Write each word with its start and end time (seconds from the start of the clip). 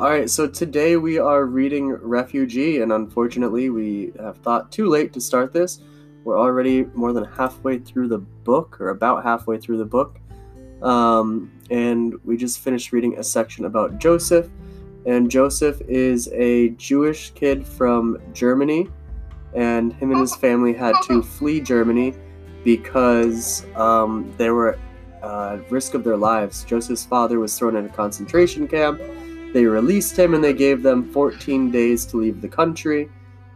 All 0.00 0.08
right, 0.08 0.30
so 0.30 0.46
today 0.46 0.96
we 0.96 1.18
are 1.18 1.44
reading 1.44 1.90
Refugee, 1.90 2.80
and 2.80 2.90
unfortunately, 2.90 3.68
we 3.68 4.14
have 4.18 4.38
thought 4.38 4.72
too 4.72 4.88
late 4.88 5.12
to 5.12 5.20
start 5.20 5.52
this. 5.52 5.80
We're 6.24 6.38
already 6.38 6.84
more 6.94 7.12
than 7.12 7.24
halfway 7.24 7.80
through 7.80 8.08
the 8.08 8.16
book, 8.16 8.80
or 8.80 8.88
about 8.88 9.24
halfway 9.24 9.58
through 9.58 9.76
the 9.76 9.84
book. 9.84 10.18
Um, 10.80 11.52
and 11.70 12.14
we 12.24 12.38
just 12.38 12.60
finished 12.60 12.92
reading 12.92 13.18
a 13.18 13.22
section 13.22 13.66
about 13.66 13.98
Joseph. 13.98 14.48
And 15.04 15.30
Joseph 15.30 15.82
is 15.82 16.30
a 16.32 16.70
Jewish 16.70 17.32
kid 17.32 17.66
from 17.66 18.16
Germany, 18.32 18.88
and 19.54 19.92
him 19.92 20.12
and 20.12 20.20
his 20.22 20.34
family 20.34 20.72
had 20.72 20.94
to 21.08 21.22
flee 21.22 21.60
Germany 21.60 22.14
because 22.64 23.66
um, 23.76 24.32
they 24.38 24.48
were 24.48 24.78
uh, 25.22 25.58
at 25.60 25.70
risk 25.70 25.92
of 25.92 26.04
their 26.04 26.16
lives. 26.16 26.64
Joseph's 26.64 27.04
father 27.04 27.38
was 27.38 27.58
thrown 27.58 27.76
in 27.76 27.84
a 27.84 27.90
concentration 27.90 28.66
camp 28.66 28.98
they 29.52 29.64
released 29.64 30.16
him 30.16 30.34
and 30.34 30.42
they 30.42 30.52
gave 30.52 30.82
them 30.82 31.10
14 31.12 31.70
days 31.70 32.06
to 32.06 32.16
leave 32.16 32.40
the 32.40 32.48
country. 32.48 33.08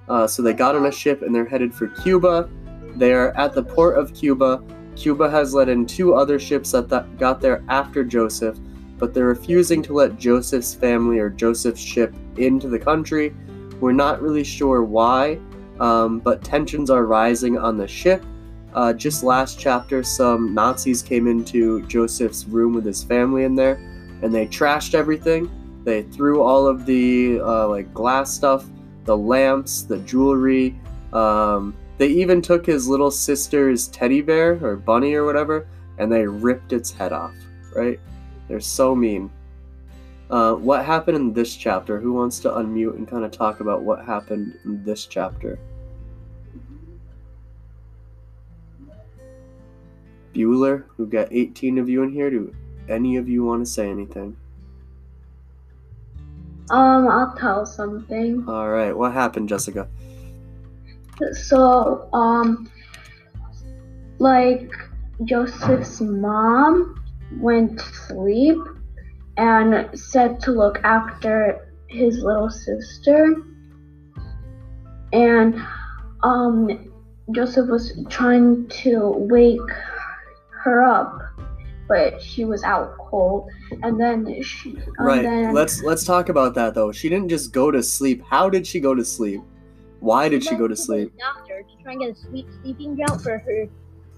Uh, 0.09 0.27
so 0.27 0.43
they 0.43 0.53
got 0.53 0.75
on 0.75 0.87
a 0.87 0.93
ship 0.93 1.23
and 1.23 1.35
they're 1.35 1.45
headed 1.45 1.75
for 1.75 1.89
Cuba. 1.89 2.49
They 2.97 3.13
are 3.13 3.37
at 3.37 3.55
the 3.55 3.63
port 3.63 3.99
of 3.99 4.13
Cuba. 4.13 4.63
Cuba 4.97 5.31
has 5.31 5.55
let 5.55 5.69
in 5.69 5.87
two 5.87 6.15
other 6.15 6.39
ships 6.39 6.73
that 6.73 6.89
th- 6.89 7.03
got 7.19 7.41
there 7.41 7.65
after 7.69 8.05
Joseph, 8.05 8.59
but 8.99 9.15
they're 9.15 9.27
refusing 9.27 9.83
to 9.83 9.93
let 9.93 10.19
Joseph's 10.19 10.75
family 10.75 11.19
or 11.19 11.31
Joseph's 11.31 11.81
ship 11.81 12.15
into 12.37 12.69
the 12.69 12.79
country. 12.79 13.35
We're 13.81 13.93
not 13.93 14.23
really 14.23 14.45
sure 14.45 14.85
why, 14.85 15.39
um, 15.81 16.21
but 16.21 16.45
tensions 16.45 16.91
are 16.91 17.07
rising 17.07 17.59
on 17.59 17.77
the 17.77 17.89
ship. 17.89 18.25
Uh, 18.73 18.93
just 18.93 19.23
last 19.23 19.59
chapter, 19.59 20.03
some 20.03 20.55
Nazis 20.55 21.03
came 21.03 21.27
into 21.27 21.87
Joseph's 21.87 22.47
room 22.47 22.75
with 22.75 22.85
his 22.85 23.03
family 23.03 23.45
in 23.45 23.55
there, 23.55 23.75
and 24.23 24.35
they 24.35 24.47
trashed 24.47 24.95
everything. 24.95 25.51
They 25.85 26.03
threw 26.03 26.43
all 26.43 26.67
of 26.67 26.87
the 26.87 27.41
uh, 27.41 27.69
like 27.69 27.93
glass 27.93 28.33
stuff, 28.35 28.65
the 29.05 29.17
lamps, 29.17 29.83
the 29.83 29.99
jewelry. 29.99 30.75
Um, 31.13 31.77
they 31.99 32.09
even 32.09 32.43
took 32.43 32.67
his 32.67 32.89
little 32.89 33.11
sister's 33.11 33.89
teddy 33.89 34.23
bear 34.23 34.59
or 34.65 34.77
bunny 34.77 35.15
or 35.15 35.25
whatever, 35.25 35.69
and 35.99 36.11
they 36.11 36.27
ripped 36.27 36.73
its 36.73 36.91
head 36.91 37.13
off. 37.13 37.35
Right? 37.75 38.01
They're 38.49 38.61
so 38.61 38.95
mean. 38.95 39.31
Uh, 40.31 40.55
what 40.55 40.85
happened 40.85 41.17
in 41.17 41.33
this 41.33 41.55
chapter? 41.55 42.01
Who 42.01 42.15
wants 42.15 42.41
to 42.41 42.49
unmute 42.49 42.97
and 42.97 43.07
kind 43.07 43.25
of 43.25 43.31
talk 43.31 43.61
about 43.61 43.83
what 43.83 44.05
happened 44.05 44.59
in 44.65 44.83
this 44.83 45.07
chapter? 45.07 45.59
Bueller, 50.35 50.85
we've 50.97 51.11
got 51.11 51.29
18 51.31 51.79
of 51.79 51.89
you 51.89 52.03
in 52.03 52.11
here. 52.11 52.31
Do 52.31 52.55
any 52.89 53.17
of 53.17 53.29
you 53.29 53.45
want 53.45 53.65
to 53.65 53.71
say 53.71 53.89
anything? 53.89 54.37
Um, 56.71 57.09
I'll 57.09 57.35
tell 57.37 57.67
something. 57.67 58.45
All 58.49 58.69
right, 58.69 58.97
what 58.97 59.13
happened, 59.13 59.49
Jessica? 59.49 59.89
So, 61.33 62.09
um, 62.13 62.71
like 64.19 64.73
Joseph's 65.25 66.01
mom 66.01 67.03
went 67.39 67.79
to 67.79 67.85
sleep 67.85 68.59
and 69.37 69.89
said 69.99 70.41
to 70.41 70.53
look 70.53 70.81
after 70.85 71.73
his 71.89 72.19
little 72.23 72.51
sister. 72.51 73.37
And 75.13 75.63
um, 76.23 76.93
Joseph 77.33 77.69
was 77.69 77.93
trying 78.09 78.67
to 78.69 79.11
wake 79.11 79.61
her 80.63 80.83
up 80.83 81.21
but 81.89 82.21
she 82.23 82.45
was 82.45 82.63
out 82.63 82.97
cold. 82.99 83.51
And 83.83 84.01
then 84.01 84.43
she 84.43 84.71
and 84.71 84.95
right 84.99 85.23
then, 85.23 85.55
let's 85.55 85.83
let's 85.83 86.05
talk 86.05 86.29
about 86.29 86.55
that 86.55 86.75
though. 86.75 86.93
She 86.93 87.09
didn't 87.09 87.29
just 87.29 87.53
go 87.53 87.71
to 87.71 87.83
sleep. 87.83 88.23
How 88.29 88.49
did 88.49 88.67
she 88.67 88.81
go 88.81 88.95
to 88.95 89.05
sleep? 89.05 89.41
Why 90.01 90.29
did 90.29 90.45
she 90.45 90.55
go 90.55 90.69
to 90.69 90.77
sleep? 90.77 91.13
The 91.13 91.19
doctor 91.19 91.63
to 91.63 91.83
try 91.83 91.93
and 91.93 92.01
get 92.03 92.11
a 92.11 92.15
sleep 92.15 92.47
sleeping 92.63 92.97
drug 92.97 93.23
for 93.23 93.39
her 93.39 93.69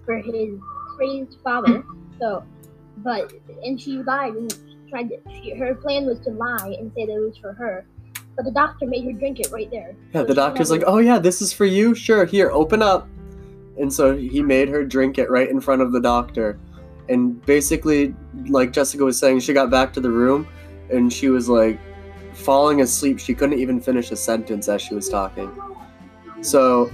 for 0.05 0.19
his 0.19 0.59
crazed 0.97 1.39
father. 1.43 1.85
So 2.21 2.45
but 2.99 3.33
and 3.63 3.81
she 3.81 3.99
lied 4.03 4.35
and 4.35 4.53
she 4.53 4.91
tried 4.91 5.09
to 5.11 5.19
she, 5.31 5.55
her 5.55 5.75
plan 5.75 6.07
was 6.07 6.19
to 6.21 6.31
lie 6.31 6.77
and 6.79 6.93
say 6.95 7.07
that 7.07 7.13
it 7.13 7.19
was 7.19 7.37
for 7.39 7.53
her. 7.53 7.87
But 8.35 8.45
the 8.45 8.51
doctor 8.51 8.87
made 8.87 9.05
her 9.05 9.13
drink 9.13 9.41
it 9.41 9.51
right 9.51 9.71
there. 9.71 9.95
Yeah 10.13 10.21
So 10.21 10.27
the 10.27 10.35
doctor's 10.35 10.71
like 10.71 10.83
oh 10.87 10.99
yeah 10.99 11.19
this 11.19 11.43
is 11.43 11.53
for 11.53 11.65
you? 11.65 11.95
Sure 11.95 12.25
here 12.25 12.51
open 12.51 12.83
up. 12.83 13.09
And 13.79 13.93
so 13.93 14.17
he 14.17 14.43
made 14.43 14.69
her 14.71 14.85
drink 14.85 15.19
it 15.19 15.31
right 15.31 15.51
in 15.51 15.61
front 15.61 15.83
of 15.83 15.93
the 15.93 16.01
doctor 16.01 16.59
and 17.09 17.44
basically 17.47 18.15
like 18.49 18.72
jessica 18.72 19.05
was 19.05 19.19
saying 19.19 19.41
she 19.41 19.53
got 19.53 19.71
back 19.71 19.93
to 19.93 20.00
the 20.00 20.11
room 20.11 20.47
and 20.91 21.12
she 21.12 21.28
was 21.28 21.49
like 21.49 21.78
falling 22.37 22.81
asleep. 22.83 23.19
She 23.19 23.34
couldn't 23.34 23.59
even 23.59 23.81
finish 23.81 24.11
a 24.11 24.17
sentence 24.17 24.69
as 24.69 24.83
she 24.83 24.94
was 24.94 25.09
talking. 25.09 25.50
So 26.43 26.91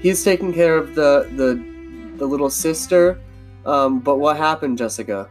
he's 0.00 0.22
taking 0.24 0.52
care 0.52 0.76
of 0.76 0.94
the 0.94 1.30
the 1.36 2.18
the 2.18 2.26
little 2.26 2.50
sister. 2.50 3.20
Um, 3.64 4.00
but 4.00 4.16
what 4.18 4.36
happened 4.36 4.78
jessica? 4.78 5.28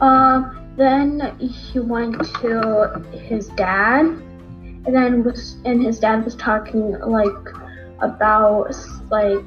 Um 0.00 0.58
then 0.76 1.36
he 1.38 1.80
went 1.80 2.22
to 2.40 3.04
his 3.12 3.48
dad 3.48 4.06
and 4.06 4.86
then 4.86 5.22
was 5.22 5.56
and 5.64 5.82
his 5.82 5.98
dad 5.98 6.24
was 6.24 6.34
talking 6.36 6.98
like 7.00 7.48
about 8.00 8.74
like 9.10 9.44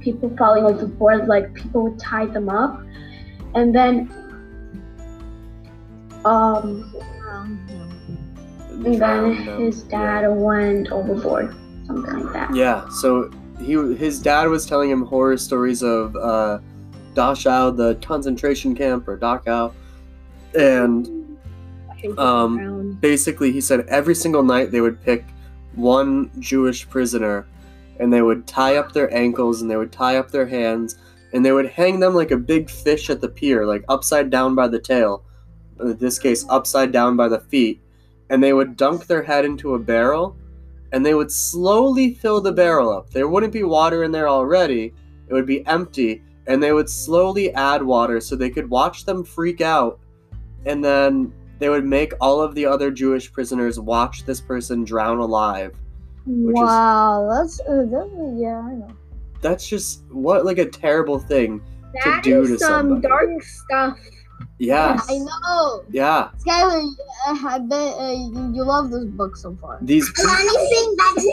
people 0.00 0.34
falling 0.36 0.64
overboard 0.64 1.28
like 1.28 1.52
people 1.54 1.84
would 1.84 1.98
tie 1.98 2.26
them 2.26 2.48
up. 2.48 2.82
And 3.54 3.74
then 3.74 4.10
um 6.24 6.92
and 8.84 9.00
then 9.00 9.34
his 9.58 9.82
dad 9.84 10.26
went 10.28 10.90
overboard 10.90 11.54
something 11.86 12.24
like 12.24 12.32
that. 12.32 12.54
Yeah, 12.54 12.88
so 12.88 13.30
he 13.60 13.74
his 13.94 14.20
dad 14.20 14.48
was 14.48 14.66
telling 14.66 14.90
him 14.90 15.04
horror 15.04 15.36
stories 15.36 15.82
of 15.82 16.16
uh, 16.16 16.58
Dachau, 17.14 17.76
the 17.76 17.96
concentration 17.96 18.74
camp, 18.74 19.06
or 19.08 19.18
Dachau, 19.18 19.72
and 20.54 21.20
Um, 22.16 22.96
basically 23.00 23.52
he 23.52 23.60
said 23.60 23.86
every 23.88 24.14
single 24.14 24.42
night 24.42 24.70
they 24.70 24.80
would 24.80 25.02
pick 25.02 25.24
one 25.74 26.30
Jewish 26.38 26.88
prisoner, 26.88 27.46
and 28.00 28.12
they 28.12 28.22
would 28.22 28.46
tie 28.46 28.76
up 28.76 28.92
their 28.92 29.12
ankles 29.14 29.62
and 29.62 29.70
they 29.70 29.76
would 29.76 29.92
tie 29.92 30.16
up 30.16 30.30
their 30.30 30.46
hands, 30.46 30.96
and 31.32 31.44
they 31.44 31.52
would 31.52 31.68
hang 31.68 32.00
them 32.00 32.14
like 32.14 32.32
a 32.32 32.36
big 32.36 32.68
fish 32.68 33.10
at 33.10 33.20
the 33.20 33.28
pier, 33.28 33.64
like 33.64 33.84
upside 33.88 34.30
down 34.30 34.54
by 34.56 34.66
the 34.66 34.80
tail, 34.80 35.22
in 35.80 35.96
this 35.98 36.18
case 36.18 36.44
upside 36.48 36.90
down 36.90 37.16
by 37.16 37.28
the 37.28 37.40
feet, 37.40 37.80
and 38.30 38.42
they 38.42 38.52
would 38.52 38.76
dunk 38.76 39.06
their 39.06 39.22
head 39.22 39.44
into 39.44 39.74
a 39.74 39.78
barrel 39.78 40.36
and 40.92 41.04
they 41.04 41.14
would 41.14 41.30
slowly 41.30 42.14
fill 42.14 42.40
the 42.40 42.52
barrel 42.52 42.90
up. 42.90 43.10
There 43.10 43.28
wouldn't 43.28 43.52
be 43.52 43.62
water 43.62 44.04
in 44.04 44.12
there 44.12 44.28
already, 44.28 44.92
it 45.28 45.34
would 45.34 45.46
be 45.46 45.66
empty, 45.66 46.22
and 46.46 46.62
they 46.62 46.72
would 46.72 46.90
slowly 46.90 47.52
add 47.54 47.82
water 47.82 48.20
so 48.20 48.34
they 48.34 48.50
could 48.50 48.68
watch 48.68 49.04
them 49.04 49.22
freak 49.22 49.60
out, 49.60 50.00
and 50.66 50.84
then 50.84 51.32
they 51.58 51.68
would 51.68 51.84
make 51.84 52.12
all 52.20 52.40
of 52.40 52.54
the 52.54 52.66
other 52.66 52.90
Jewish 52.90 53.32
prisoners 53.32 53.78
watch 53.78 54.24
this 54.24 54.40
person 54.40 54.84
drown 54.84 55.18
alive. 55.18 55.76
Which 56.26 56.54
is- 56.56 56.60
wow, 56.60 57.28
that's 57.32 57.60
uh, 57.60 57.86
that, 57.90 58.36
yeah, 58.38 58.58
I 58.60 58.72
know. 58.74 58.88
That's 59.40 59.66
just 59.66 60.02
what 60.10 60.44
like 60.44 60.58
a 60.58 60.66
terrible 60.66 61.18
thing. 61.18 61.62
That 62.04 62.22
do 62.22 62.42
is 62.42 62.50
to 62.50 62.58
some 62.58 62.68
somebody. 62.88 63.08
dark 63.08 63.42
stuff. 63.42 63.98
Yeah, 64.58 65.00
I 65.08 65.18
know. 65.18 65.84
yeah. 65.90 66.30
Skylar, 66.38 66.92
uh, 67.26 67.46
I 67.48 67.58
bet 67.58 67.94
uh, 67.98 68.10
you, 68.12 68.52
you 68.54 68.64
love 68.64 68.90
this 68.90 69.04
book 69.04 69.36
so 69.36 69.56
far. 69.60 69.78
These 69.82 70.12
Anything 70.18 70.96
that's 70.98 71.26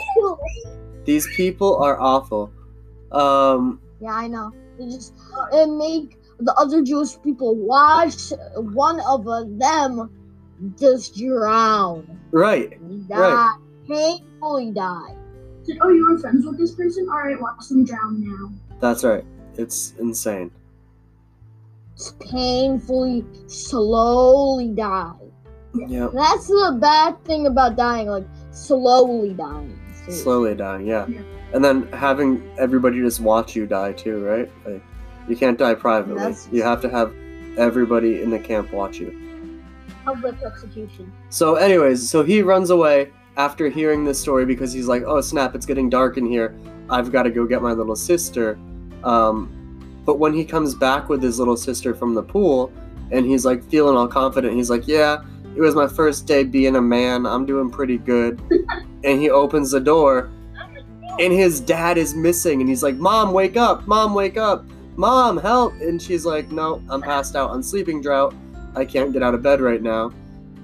these 1.06 1.28
people 1.36 1.78
are 1.78 2.00
awful. 2.00 2.52
Um, 3.12 3.80
Yeah, 4.02 4.11
I 4.14 4.28
know. 4.28 4.52
They 4.79 4.85
just 4.88 5.14
uh, 5.52 5.66
make 5.67 6.17
the 6.40 6.53
other 6.56 6.82
Jewish 6.82 7.22
people 7.22 7.56
watch 7.56 8.32
one 8.56 9.00
of 9.02 9.28
uh, 9.28 9.44
them 9.47 10.09
just 10.79 11.16
drown. 11.17 12.08
right. 12.32 12.72
Die. 13.08 13.17
Right. 13.20 13.58
Painfully 13.87 14.72
die. 14.72 15.16
Said, 15.63 15.78
oh, 15.81 15.89
you 15.89 16.09
were 16.09 16.17
friends 16.17 16.45
with 16.45 16.57
this 16.57 16.75
person? 16.75 17.07
Alright, 17.09 17.39
watch 17.41 17.67
them 17.69 17.84
drown 17.85 18.23
now. 18.25 18.51
That's 18.79 19.03
right. 19.03 19.23
It's 19.55 19.93
insane. 19.99 20.51
Just 21.97 22.19
painfully, 22.19 23.25
slowly 23.47 24.69
die. 24.69 25.13
Yep. 25.73 26.11
That's 26.13 26.47
the 26.47 26.78
bad 26.79 27.23
thing 27.25 27.47
about 27.47 27.75
dying, 27.75 28.07
like 28.07 28.25
slowly 28.51 29.34
dying. 29.34 29.78
Seriously. 29.95 30.13
Slowly 30.23 30.55
dying, 30.55 30.87
yeah. 30.87 31.07
Yeah. 31.07 31.22
And 31.53 31.63
then 31.63 31.87
having 31.93 32.49
everybody 32.57 32.99
just 32.99 33.19
watch 33.19 33.55
you 33.55 33.66
die 33.66 33.93
too, 33.93 34.23
right? 34.23 34.49
Like 34.66 34.84
you 35.28 35.35
can't 35.35 35.57
die 35.57 35.73
privately. 35.75 36.16
That's- 36.19 36.47
You 36.51 36.63
have 36.63 36.81
to 36.81 36.89
have 36.89 37.13
everybody 37.57 38.22
in 38.22 38.29
the 38.29 38.39
camp 38.39 38.72
watch 38.72 38.99
you. 38.99 39.11
public 40.05 40.35
execution. 40.43 41.11
So, 41.29 41.55
anyways, 41.55 42.07
so 42.09 42.23
he 42.23 42.41
runs 42.41 42.69
away 42.69 43.11
after 43.37 43.69
hearing 43.69 44.03
this 44.03 44.19
story 44.19 44.45
because 44.45 44.73
he's 44.73 44.87
like, 44.87 45.03
"Oh 45.05 45.22
snap! 45.22 45.55
It's 45.55 45.66
getting 45.66 45.89
dark 45.89 46.17
in 46.17 46.25
here. 46.25 46.55
I've 46.89 47.11
got 47.11 47.23
to 47.23 47.29
go 47.29 47.45
get 47.45 47.61
my 47.61 47.72
little 47.72 47.95
sister." 47.95 48.59
Um, 49.03 49.53
but 50.05 50.19
when 50.19 50.34
he 50.34 50.43
comes 50.43 50.75
back 50.75 51.09
with 51.09 51.22
his 51.22 51.39
little 51.39 51.57
sister 51.57 51.93
from 51.93 52.13
the 52.13 52.23
pool, 52.23 52.72
and 53.11 53.25
he's 53.25 53.45
like 53.45 53.63
feeling 53.69 53.95
all 53.95 54.07
confident, 54.07 54.55
he's 54.55 54.69
like, 54.69 54.87
"Yeah, 54.87 55.23
It 55.55 55.61
was 55.61 55.73
my 55.73 55.87
first 55.87 56.28
day 56.28 56.43
being 56.43 56.75
a 56.75 56.81
man. 56.81 57.25
I'm 57.25 57.45
doing 57.45 57.72
pretty 57.72 57.97
good. 57.97 58.39
and 59.03 59.19
he 59.19 59.29
opens 59.29 59.72
the 59.72 59.79
door, 59.79 60.29
and 61.19 61.34
his 61.34 61.59
dad 61.59 61.97
is 61.97 62.13
missing. 62.13 62.61
And 62.61 62.69
he's 62.69 62.84
like, 62.84 62.95
Mom, 62.95 63.34
wake 63.34 63.57
up! 63.57 63.87
Mom, 63.87 64.13
wake 64.13 64.37
up! 64.37 64.66
Mom, 64.95 65.37
help! 65.37 65.73
And 65.81 66.01
she's 66.01 66.25
like, 66.25 66.51
No, 66.51 66.81
I'm 66.89 67.01
passed 67.01 67.35
out 67.35 67.49
on 67.49 67.63
sleeping 67.63 68.01
drought. 68.01 68.35
I 68.75 68.85
can't 68.85 69.13
get 69.13 69.23
out 69.23 69.34
of 69.34 69.41
bed 69.41 69.61
right 69.61 69.81
now. 69.81 70.11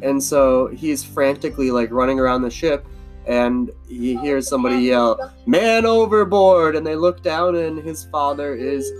And 0.03 0.21
so 0.21 0.67
he's 0.67 1.03
frantically 1.03 1.71
like 1.71 1.89
running 1.89 2.19
around 2.19 2.41
the 2.41 2.51
ship, 2.51 2.85
and 3.25 3.71
he 3.87 4.17
hears 4.17 4.49
somebody 4.49 4.83
yell, 4.83 5.33
Man 5.45 5.85
overboard! 5.85 6.75
And 6.75 6.85
they 6.85 6.95
look 6.95 7.23
down, 7.23 7.55
and 7.55 7.79
his 7.79 8.03
father 8.05 8.53
is 8.53 8.91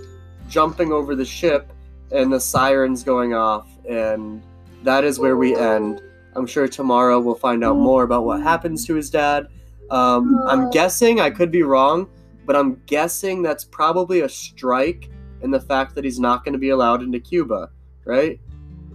jumping 0.48 0.92
over 0.92 1.14
the 1.14 1.24
ship, 1.24 1.70
and 2.10 2.32
the 2.32 2.40
siren's 2.40 3.04
going 3.04 3.34
off. 3.34 3.68
And 3.86 4.42
that 4.82 5.04
is 5.04 5.18
where 5.18 5.36
we 5.36 5.54
end. 5.54 6.00
I'm 6.36 6.46
sure 6.46 6.66
tomorrow 6.66 7.20
we'll 7.20 7.34
find 7.34 7.62
out 7.62 7.76
more 7.76 8.02
about 8.02 8.24
what 8.24 8.40
happens 8.40 8.86
to 8.86 8.94
his 8.94 9.10
dad. 9.10 9.48
Um, 9.90 10.42
I'm 10.46 10.70
guessing, 10.70 11.20
I 11.20 11.28
could 11.28 11.50
be 11.50 11.62
wrong, 11.62 12.08
but 12.46 12.56
I'm 12.56 12.80
guessing 12.86 13.42
that's 13.42 13.64
probably 13.64 14.22
a 14.22 14.28
strike 14.28 15.10
in 15.42 15.50
the 15.50 15.60
fact 15.60 15.94
that 15.94 16.04
he's 16.04 16.18
not 16.18 16.44
going 16.44 16.54
to 16.54 16.58
be 16.58 16.70
allowed 16.70 17.02
into 17.02 17.20
Cuba, 17.20 17.70
right? 18.06 18.40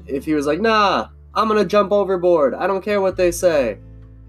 If 0.08 0.26
he 0.26 0.34
was 0.34 0.48
like, 0.48 0.60
nah, 0.60 1.10
I'm 1.36 1.48
going 1.48 1.60
to 1.60 1.66
jump 1.66 1.92
overboard, 1.92 2.54
I 2.54 2.68
don't 2.68 2.84
care 2.84 3.02
what 3.02 3.16
they 3.16 3.32
say. 3.32 3.78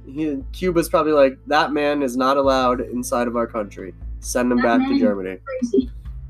He, 0.06 0.42
Cuba's 0.52 0.88
probably 0.88 1.12
like, 1.12 1.38
that 1.46 1.72
man 1.72 2.02
is 2.02 2.16
not 2.16 2.36
allowed 2.36 2.80
inside 2.80 3.28
of 3.28 3.36
our 3.36 3.46
country. 3.46 3.94
Send 4.20 4.52
him 4.52 4.58
That 4.58 4.78
back 4.80 4.88
to 4.88 4.98
Germany. 4.98 5.38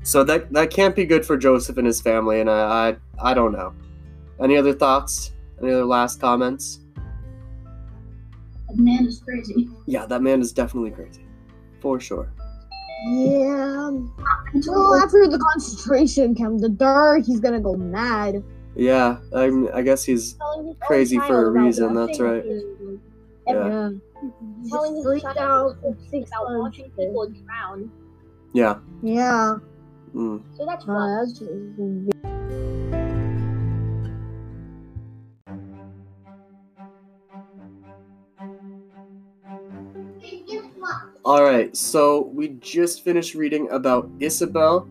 So 0.03 0.23
that 0.23 0.51
that 0.53 0.71
can't 0.71 0.95
be 0.95 1.05
good 1.05 1.25
for 1.25 1.37
Joseph 1.37 1.77
and 1.77 1.85
his 1.85 2.01
family, 2.01 2.39
and 2.39 2.49
I 2.49 2.97
I, 3.21 3.31
I 3.31 3.33
don't 3.33 3.51
know. 3.51 3.73
Any 4.41 4.57
other 4.57 4.73
thoughts? 4.73 5.33
Any 5.61 5.71
other 5.71 5.85
last 5.85 6.19
comments? 6.19 6.79
That 8.67 8.77
man 8.77 9.05
is 9.05 9.19
crazy. 9.19 9.69
Yeah, 9.85 10.07
that 10.07 10.23
man 10.23 10.41
is 10.41 10.51
definitely 10.51 10.91
crazy, 10.91 11.25
for 11.81 11.99
sure. 11.99 12.31
Yeah. 13.09 13.91
Until 14.53 14.73
Well, 14.73 14.95
after 14.95 15.27
the 15.27 15.37
concentration 15.37 16.33
camp, 16.33 16.61
the 16.61 16.69
dirt, 16.69 17.25
he's 17.25 17.39
gonna 17.39 17.59
go 17.59 17.75
mad. 17.75 18.43
Yeah, 18.75 19.17
I'm, 19.33 19.67
I 19.73 19.81
guess 19.81 20.03
he's 20.03 20.33
Telling 20.33 20.67
his 20.67 20.75
own 20.75 20.87
Crazy 20.87 21.19
for 21.19 21.47
a 21.47 21.51
reason, 21.51 21.93
that's 21.93 22.19
right. 22.19 22.43
his- 22.45 22.63
yeah 23.47 23.89
Telling 24.69 24.95
his 24.95 25.03
freaked 25.03 25.23
child 25.25 25.77
out 25.83 25.93
about 26.13 26.59
watching 26.59 26.89
people 26.91 27.27
drown. 27.45 27.91
yeah. 28.53 28.75
Yeah. 29.01 29.57
Mm. 30.15 30.41
So 30.55 30.65
that's 30.65 30.83
Uh, 30.83 30.87
fun. 30.87 31.25
that's 31.25 31.39
All 41.23 41.43
right, 41.43 41.75
so 41.77 42.29
we 42.33 42.49
just 42.59 43.03
finished 43.03 43.35
reading 43.35 43.69
about 43.69 44.09
Isabel, 44.19 44.87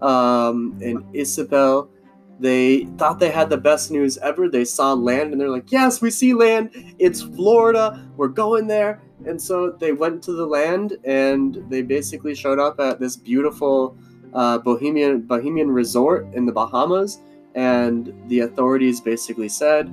um, 0.00 0.78
and 0.82 1.04
Isabel. 1.12 1.90
They 2.40 2.86
thought 2.98 3.20
they 3.20 3.30
had 3.30 3.48
the 3.48 3.56
best 3.56 3.90
news 3.90 4.18
ever. 4.18 4.48
They 4.48 4.64
saw 4.64 4.92
land, 4.92 5.32
and 5.32 5.40
they're 5.40 5.50
like, 5.50 5.70
"Yes, 5.70 6.00
we 6.00 6.10
see 6.10 6.34
land. 6.34 6.70
It's 6.98 7.22
Florida. 7.22 8.06
We're 8.16 8.28
going 8.28 8.66
there." 8.66 9.00
And 9.26 9.40
so 9.40 9.70
they 9.70 9.92
went 9.92 10.22
to 10.24 10.32
the 10.32 10.46
land, 10.46 10.98
and 11.04 11.64
they 11.68 11.82
basically 11.82 12.34
showed 12.34 12.58
up 12.58 12.80
at 12.80 12.98
this 13.00 13.16
beautiful 13.16 13.96
uh, 14.32 14.58
Bohemian 14.58 15.22
Bohemian 15.22 15.70
resort 15.70 16.26
in 16.34 16.44
the 16.44 16.52
Bahamas. 16.52 17.20
And 17.54 18.12
the 18.26 18.40
authorities 18.40 19.00
basically 19.00 19.48
said, 19.48 19.92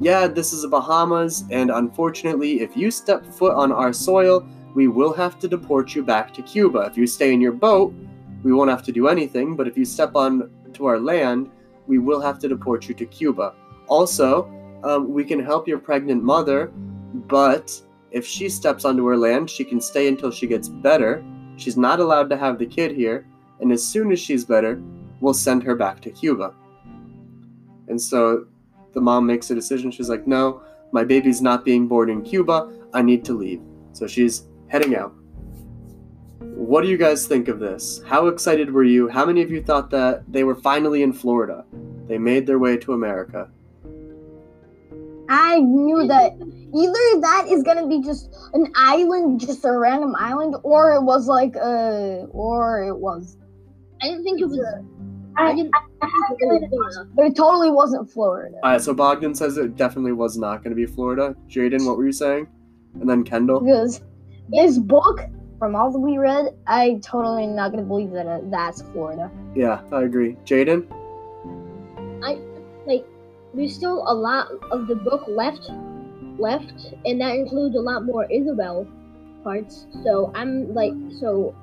"Yeah, 0.00 0.26
this 0.26 0.52
is 0.52 0.62
the 0.62 0.68
Bahamas, 0.68 1.44
and 1.50 1.70
unfortunately, 1.70 2.60
if 2.60 2.76
you 2.76 2.90
step 2.90 3.24
foot 3.26 3.54
on 3.54 3.70
our 3.72 3.92
soil." 3.92 4.46
we 4.76 4.88
will 4.88 5.14
have 5.14 5.38
to 5.38 5.48
deport 5.48 5.94
you 5.94 6.02
back 6.02 6.34
to 6.34 6.42
Cuba. 6.42 6.80
If 6.80 6.98
you 6.98 7.06
stay 7.06 7.32
in 7.32 7.40
your 7.40 7.52
boat, 7.52 7.94
we 8.42 8.52
won't 8.52 8.68
have 8.68 8.82
to 8.82 8.92
do 8.92 9.08
anything, 9.08 9.56
but 9.56 9.66
if 9.66 9.76
you 9.76 9.86
step 9.86 10.14
on 10.14 10.50
to 10.74 10.84
our 10.84 11.00
land, 11.00 11.50
we 11.86 11.98
will 11.98 12.20
have 12.20 12.38
to 12.40 12.48
deport 12.48 12.88
you 12.88 12.94
to 12.94 13.06
Cuba. 13.06 13.54
Also, 13.88 14.50
um, 14.84 15.12
we 15.12 15.24
can 15.24 15.38
help 15.38 15.66
your 15.68 15.78
pregnant 15.78 16.22
mother, 16.22 16.72
but 17.14 17.80
if 18.10 18.26
she 18.26 18.48
steps 18.48 18.84
onto 18.84 19.06
our 19.06 19.16
land, 19.16 19.50
she 19.50 19.64
can 19.64 19.80
stay 19.80 20.08
until 20.08 20.30
she 20.30 20.46
gets 20.46 20.68
better. 20.68 21.24
She's 21.56 21.76
not 21.76 22.00
allowed 22.00 22.30
to 22.30 22.36
have 22.36 22.58
the 22.58 22.66
kid 22.66 22.92
here, 22.92 23.26
and 23.60 23.72
as 23.72 23.86
soon 23.86 24.12
as 24.12 24.20
she's 24.20 24.44
better, 24.44 24.82
we'll 25.20 25.34
send 25.34 25.62
her 25.62 25.74
back 25.74 26.00
to 26.02 26.10
Cuba. 26.10 26.54
And 27.88 28.00
so 28.00 28.46
the 28.94 29.00
mom 29.00 29.26
makes 29.26 29.50
a 29.50 29.54
decision. 29.54 29.90
She's 29.90 30.08
like, 30.08 30.26
no, 30.26 30.62
my 30.92 31.04
baby's 31.04 31.42
not 31.42 31.64
being 31.64 31.86
born 31.86 32.10
in 32.10 32.22
Cuba. 32.22 32.72
I 32.92 33.02
need 33.02 33.24
to 33.26 33.34
leave. 33.34 33.60
So 33.92 34.06
she's 34.06 34.46
heading 34.68 34.96
out. 34.96 35.14
What 36.56 36.80
do 36.80 36.88
you 36.88 36.96
guys 36.96 37.26
think 37.26 37.48
of 37.48 37.60
this? 37.60 38.00
How 38.06 38.28
excited 38.28 38.72
were 38.72 38.82
you? 38.82 39.08
How 39.08 39.26
many 39.26 39.42
of 39.42 39.50
you 39.50 39.62
thought 39.62 39.90
that 39.90 40.24
they 40.32 40.42
were 40.42 40.54
finally 40.54 41.02
in 41.02 41.12
Florida? 41.12 41.66
They 42.08 42.16
made 42.16 42.46
their 42.46 42.58
way 42.58 42.78
to 42.78 42.94
America. 42.94 43.50
I 45.28 45.58
knew 45.58 46.06
that 46.06 46.32
either 46.32 47.20
that 47.20 47.46
is 47.50 47.62
gonna 47.62 47.86
be 47.86 48.00
just 48.00 48.34
an 48.54 48.72
island, 48.74 49.40
just 49.40 49.66
a 49.66 49.72
random 49.72 50.16
island, 50.18 50.56
or 50.62 50.94
it 50.94 51.02
was 51.02 51.28
like 51.28 51.56
a, 51.56 52.26
or 52.30 52.84
it 52.84 52.96
was. 52.96 53.36
I 54.02 54.06
didn't 54.08 54.24
think 54.24 54.40
it 54.40 54.46
was. 54.46 54.58
I, 55.36 55.50
I 55.50 55.54
didn't. 55.54 55.74
I 55.74 56.06
have 56.06 56.12
a 56.32 56.36
feeling 56.38 56.62
it 56.62 56.70
was. 56.70 57.06
But 57.14 57.26
it 57.26 57.36
totally 57.36 57.70
wasn't 57.70 58.10
Florida. 58.10 58.56
All 58.62 58.70
right, 58.70 58.80
so 58.80 58.94
Bogdan 58.94 59.34
says 59.34 59.58
it 59.58 59.76
definitely 59.76 60.12
was 60.12 60.38
not 60.38 60.64
going 60.64 60.70
to 60.70 60.76
be 60.76 60.86
Florida. 60.86 61.36
Jaden, 61.48 61.84
what 61.86 61.98
were 61.98 62.06
you 62.06 62.12
saying? 62.12 62.46
And 62.98 63.08
then 63.08 63.24
Kendall. 63.24 63.60
because 63.60 64.00
this 64.48 64.78
book, 64.78 65.20
from 65.58 65.74
all 65.74 65.90
that 65.90 65.98
we 65.98 66.18
read, 66.18 66.54
I 66.66 67.00
totally 67.02 67.46
not 67.46 67.70
gonna 67.70 67.82
believe 67.82 68.10
that 68.12 68.26
uh, 68.26 68.40
that's 68.44 68.82
Florida. 68.82 69.30
Yeah, 69.54 69.80
I 69.92 70.02
agree. 70.02 70.36
Jaden. 70.44 70.86
I 72.22 72.38
like. 72.86 73.04
There's 73.54 73.74
still 73.74 74.04
a 74.06 74.12
lot 74.14 74.48
of 74.70 74.86
the 74.86 74.96
book 74.96 75.24
left, 75.28 75.70
left, 76.38 76.94
and 77.04 77.20
that 77.20 77.34
includes 77.34 77.74
a 77.74 77.80
lot 77.80 78.04
more 78.04 78.30
Isabel 78.30 78.86
parts. 79.42 79.86
So 80.04 80.30
I'm 80.34 80.74
like, 80.74 80.92
so 81.18 81.54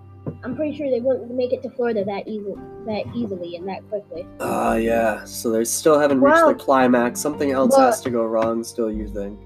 I'm 0.44 0.56
pretty 0.56 0.76
sure 0.76 0.90
they 0.90 1.02
wouldn't 1.02 1.32
make 1.36 1.54
it 1.54 1.62
to 1.64 1.70
Florida 1.70 2.04
that 2.06 2.28
easily, 2.28 2.56
that 2.88 3.04
easily, 3.16 3.58
and 3.58 3.68
that 3.68 3.88
quickly. 3.90 4.26
Ah, 4.40 4.76
yeah. 4.76 5.24
So 5.26 5.52
they 5.52 5.66
still 5.66 6.00
haven't 6.00 6.22
reached 6.22 6.46
the 6.48 6.56
climax. 6.56 7.20
Something 7.20 7.52
else 7.52 7.76
but- 7.76 7.86
has 7.86 8.02
to 8.02 8.10
go 8.10 8.26
wrong. 8.26 8.64
Still, 8.64 8.92
you 8.92 9.08
think? 9.08 9.40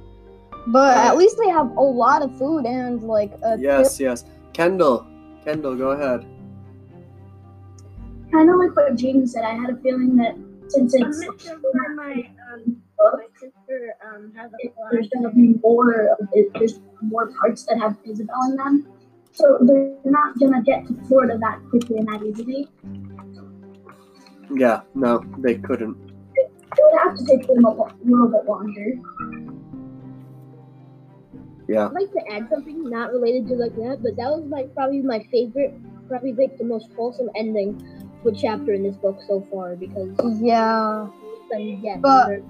But 0.67 0.98
Alright. 0.98 1.07
at 1.07 1.17
least 1.17 1.38
they 1.38 1.50
have 1.50 1.72
a 1.77 1.81
lot 1.81 2.22
of 2.22 2.38
food 2.38 2.65
and 2.65 3.01
like 3.03 3.31
a 3.41 3.57
Yes, 3.57 4.00
yes. 4.01 4.25
Kendall. 4.57 5.05
Kendall, 5.45 5.75
go 5.75 5.91
ahead. 5.91 6.25
Kind 8.31 8.49
of 8.49 8.55
like 8.57 8.75
what 8.75 8.95
Jaden 8.95 9.29
said. 9.29 9.43
I 9.45 9.53
had 9.53 9.69
a 9.69 9.77
feeling 9.77 10.15
that 10.15 10.35
since 10.67 10.95
I'm 10.95 11.09
it's 11.09 11.21
not 11.21 11.39
sure 11.39 11.59
why 11.61 11.93
my 11.93 12.13
um 12.51 12.81
my 12.97 13.27
sister 13.35 13.93
um 14.03 14.33
has 14.35 14.51
a 14.51 14.73
there's 14.91 15.09
gonna 15.09 15.31
be 15.31 15.53
more. 15.63 16.07
Of 16.19 16.27
it, 16.33 16.51
there's 16.55 16.79
more 17.03 17.31
parts 17.39 17.65
that 17.65 17.77
have 17.77 17.97
Isabel 18.03 18.35
in 18.49 18.55
them, 18.55 18.87
so 19.31 19.59
they're 19.61 19.93
not 20.03 20.39
gonna 20.39 20.63
get 20.63 20.87
to 20.87 20.95
Florida 21.05 21.37
that 21.37 21.59
quickly 21.69 21.97
and 21.97 22.07
that 22.07 22.23
easily. 22.23 22.67
Yeah, 24.49 24.81
no, 24.95 25.23
they 25.37 25.59
couldn't. 25.59 25.95
It 26.33 26.51
would 26.79 26.99
have 27.03 27.15
to 27.15 27.23
take 27.25 27.45
them 27.45 27.63
a 27.63 27.69
little 28.03 28.27
bit 28.27 28.45
longer. 28.49 28.93
Yeah. 31.67 31.88
I'd 31.88 31.93
like 31.93 32.12
to 32.13 32.21
add 32.31 32.47
something 32.50 32.89
not 32.89 33.12
related 33.12 33.47
to 33.50 33.55
like 33.55 33.75
that, 33.75 34.00
but 34.01 34.15
that 34.15 34.29
was 34.31 34.45
like 34.50 34.74
probably 34.74 35.01
my 35.01 35.19
favorite, 35.31 35.74
probably 36.07 36.33
like 36.33 36.57
the 36.57 36.63
most 36.63 36.88
wholesome 36.95 37.29
ending 37.36 37.77
to 38.24 38.29
a 38.29 38.33
chapter 38.33 38.74
in 38.74 38.83
this 38.83 38.95
book 38.95 39.19
so 39.27 39.45
far 39.51 39.75
because 39.75 40.09
yeah. 40.41 41.07
then 41.51 41.79
yeah, 41.83 41.97
But- 41.97 42.27
they're- 42.27 42.43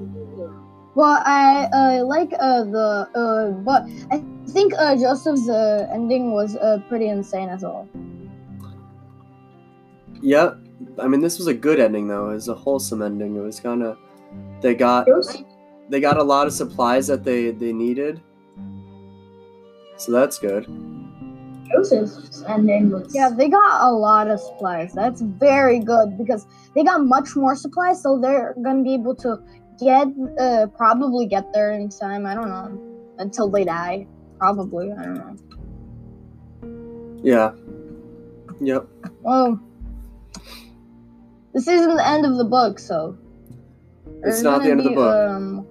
Well, 0.95 1.21
I 1.25 1.69
uh, 1.73 2.05
like 2.05 2.33
uh, 2.39 2.63
the 2.63 3.05
uh, 3.13 3.51
but 3.61 3.85
I 4.09 4.23
think 4.49 4.73
uh, 4.73 4.95
Joseph's 4.97 5.47
uh, 5.47 5.85
ending 5.93 6.31
was 6.33 6.55
uh, 6.57 6.81
pretty 6.89 7.07
insane 7.09 7.49
as 7.49 7.61
well. 7.61 7.87
Yeah. 10.21 10.55
I 10.99 11.07
mean, 11.07 11.21
this 11.21 11.37
was 11.37 11.45
a 11.47 11.53
good 11.53 11.79
ending 11.79 12.07
though. 12.07 12.31
It 12.31 12.35
was 12.35 12.47
a 12.47 12.55
wholesome 12.55 13.01
ending. 13.01 13.35
It 13.35 13.41
was 13.41 13.59
kind 13.59 13.83
of. 13.83 13.97
They 14.61 14.73
got 14.73 15.05
Joseph, 15.05 15.45
they 15.89 15.99
got 15.99 16.17
a 16.17 16.23
lot 16.23 16.47
of 16.47 16.53
supplies 16.53 17.05
that 17.07 17.23
they 17.23 17.51
they 17.51 17.73
needed. 17.73 18.21
So 19.97 20.11
that's 20.11 20.39
good. 20.39 20.67
Joseph's 21.71 22.43
ending 22.47 22.91
was 22.91 23.13
Yeah, 23.13 23.29
they 23.29 23.49
got 23.49 23.89
a 23.89 23.91
lot 23.91 24.29
of 24.29 24.39
supplies. 24.39 24.93
That's 24.93 25.21
very 25.21 25.79
good 25.79 26.17
because 26.17 26.45
they 26.75 26.83
got 26.83 27.03
much 27.03 27.35
more 27.35 27.55
supplies, 27.55 28.01
so 28.01 28.19
they're 28.19 28.55
gonna 28.63 28.83
be 28.83 28.93
able 28.93 29.15
to 29.15 29.37
get 29.79 30.07
uh, 30.39 30.67
probably 30.77 31.25
get 31.25 31.51
there 31.53 31.71
in 31.71 31.89
time. 31.89 32.25
I 32.25 32.33
don't 32.35 32.49
know 32.49 32.79
until 33.19 33.49
they 33.49 33.65
die. 33.65 34.07
Probably, 34.39 34.91
I 34.91 35.03
don't 35.03 35.15
know. 35.15 35.35
Yeah. 37.23 37.51
Yep. 38.61 38.87
Well, 39.21 39.59
this 41.53 41.67
isn't 41.67 41.95
the 41.95 42.07
end 42.07 42.25
of 42.25 42.37
the 42.37 42.43
book, 42.45 42.79
so 42.79 43.17
It's 44.23 44.41
not 44.41 44.61
the 44.61 44.69
gonna 44.69 44.71
end 44.71 44.79
of 44.79 44.85
the 44.85 44.91
book. 44.91 45.29
Um, 45.29 45.55
Ma- 45.55 45.63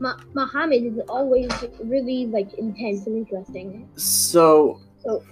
Muhammad 0.00 0.82
is 0.84 0.98
always 1.08 1.50
really 1.82 2.26
like 2.26 2.52
intense 2.54 3.06
and 3.06 3.16
interesting. 3.16 3.88
So 3.96 4.80
So 5.02 5.22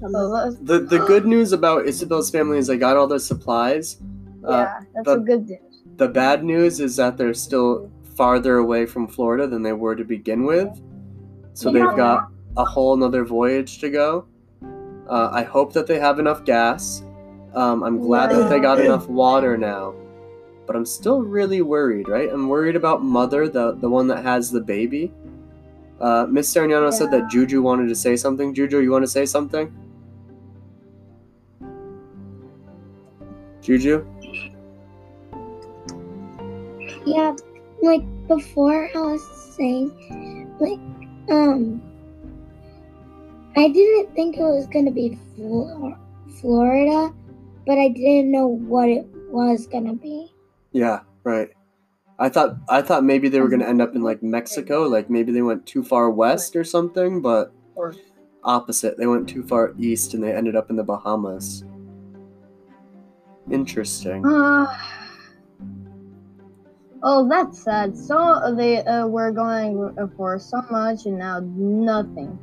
that's, 0.00 0.56
the 0.62 0.80
the 0.80 0.98
good 1.06 1.26
news 1.26 1.52
about 1.52 1.86
Isabel's 1.86 2.30
family 2.30 2.58
is 2.58 2.66
they 2.66 2.78
got 2.78 2.96
all 2.96 3.06
their 3.06 3.18
supplies. 3.18 3.98
Uh, 4.44 4.50
yeah, 4.50 4.80
that's 4.94 5.04
the- 5.06 5.12
a 5.14 5.20
good 5.20 5.48
news. 5.48 5.60
the 5.96 6.08
bad 6.08 6.44
news 6.44 6.80
is 6.80 6.96
that 6.96 7.16
they're 7.16 7.34
still 7.34 7.90
farther 8.16 8.56
away 8.58 8.86
from 8.86 9.06
Florida 9.08 9.46
than 9.46 9.62
they 9.62 9.72
were 9.72 9.94
to 9.96 10.04
begin 10.04 10.44
with. 10.44 10.68
So 11.54 11.70
Yeah. 11.70 11.86
they've 11.86 11.96
got 11.96 12.28
a 12.56 12.64
whole 12.64 12.96
nother 12.96 13.24
voyage 13.24 13.78
to 13.80 13.90
go. 13.90 14.24
Uh, 15.08 15.28
I 15.32 15.42
hope 15.42 15.72
that 15.72 15.86
they 15.86 15.98
have 15.98 16.18
enough 16.18 16.44
gas. 16.44 17.02
Um, 17.54 17.82
I'm 17.82 17.98
glad 18.00 18.30
that 18.30 18.48
they 18.50 18.60
got 18.60 18.78
Yeah. 18.78 18.86
enough 18.86 19.08
water 19.08 19.56
now. 19.56 19.94
But 20.68 20.76
I'm 20.76 20.84
still 20.84 21.22
really 21.22 21.62
worried, 21.62 22.08
right? 22.08 22.28
I'm 22.30 22.46
worried 22.46 22.76
about 22.76 23.02
Mother, 23.02 23.48
the, 23.48 23.72
the 23.72 23.88
one 23.88 24.06
that 24.08 24.22
has 24.22 24.50
the 24.50 24.60
baby. 24.60 25.10
Uh, 25.98 26.26
Miss 26.28 26.54
Sarignano 26.54 26.92
said 26.92 27.10
that 27.10 27.30
Juju 27.30 27.62
wanted 27.62 27.88
to 27.88 27.94
say 27.94 28.16
something. 28.16 28.52
Juju, 28.52 28.80
you 28.80 28.90
want 28.90 29.02
to 29.02 29.08
say 29.08 29.24
something? 29.24 29.72
Juju? 33.62 34.06
Yeah, 37.06 37.34
like 37.80 38.02
before 38.28 38.90
I 38.94 38.98
was 38.98 39.54
saying, 39.56 39.90
like, 40.60 40.80
um, 41.30 41.80
I 43.56 43.68
didn't 43.68 44.14
think 44.14 44.36
it 44.36 44.42
was 44.42 44.66
gonna 44.66 44.90
be 44.90 45.18
Flor- 45.34 45.98
Florida, 46.42 47.14
but 47.66 47.78
I 47.78 47.88
didn't 47.88 48.30
know 48.30 48.46
what 48.46 48.90
it 48.90 49.06
was 49.30 49.66
gonna 49.66 49.94
be. 49.94 50.30
Yeah, 50.78 51.00
right. 51.24 51.50
I 52.20 52.28
thought 52.28 52.56
I 52.68 52.82
thought 52.82 53.02
maybe 53.02 53.28
they 53.28 53.40
were 53.40 53.48
gonna 53.48 53.66
end 53.66 53.82
up 53.82 53.96
in 53.96 54.02
like 54.02 54.22
Mexico, 54.22 54.82
like 54.84 55.10
maybe 55.10 55.32
they 55.32 55.42
went 55.42 55.66
too 55.66 55.82
far 55.82 56.08
west 56.08 56.54
or 56.54 56.62
something, 56.62 57.20
but 57.20 57.52
Or- 57.74 57.96
opposite. 58.44 58.96
They 58.96 59.08
went 59.08 59.28
too 59.28 59.42
far 59.42 59.74
east 59.76 60.14
and 60.14 60.22
they 60.22 60.32
ended 60.32 60.54
up 60.54 60.70
in 60.70 60.76
the 60.76 60.84
Bahamas. 60.84 61.64
Interesting. 63.50 64.24
Uh, 64.24 64.66
oh, 67.02 67.28
that's 67.28 67.60
sad. 67.60 67.96
So 67.98 68.54
they 68.56 68.84
uh, 68.84 69.08
were 69.08 69.32
going 69.32 69.96
for 70.16 70.38
so 70.38 70.62
much 70.70 71.06
and 71.06 71.18
now 71.18 71.40
nothing. 71.56 72.38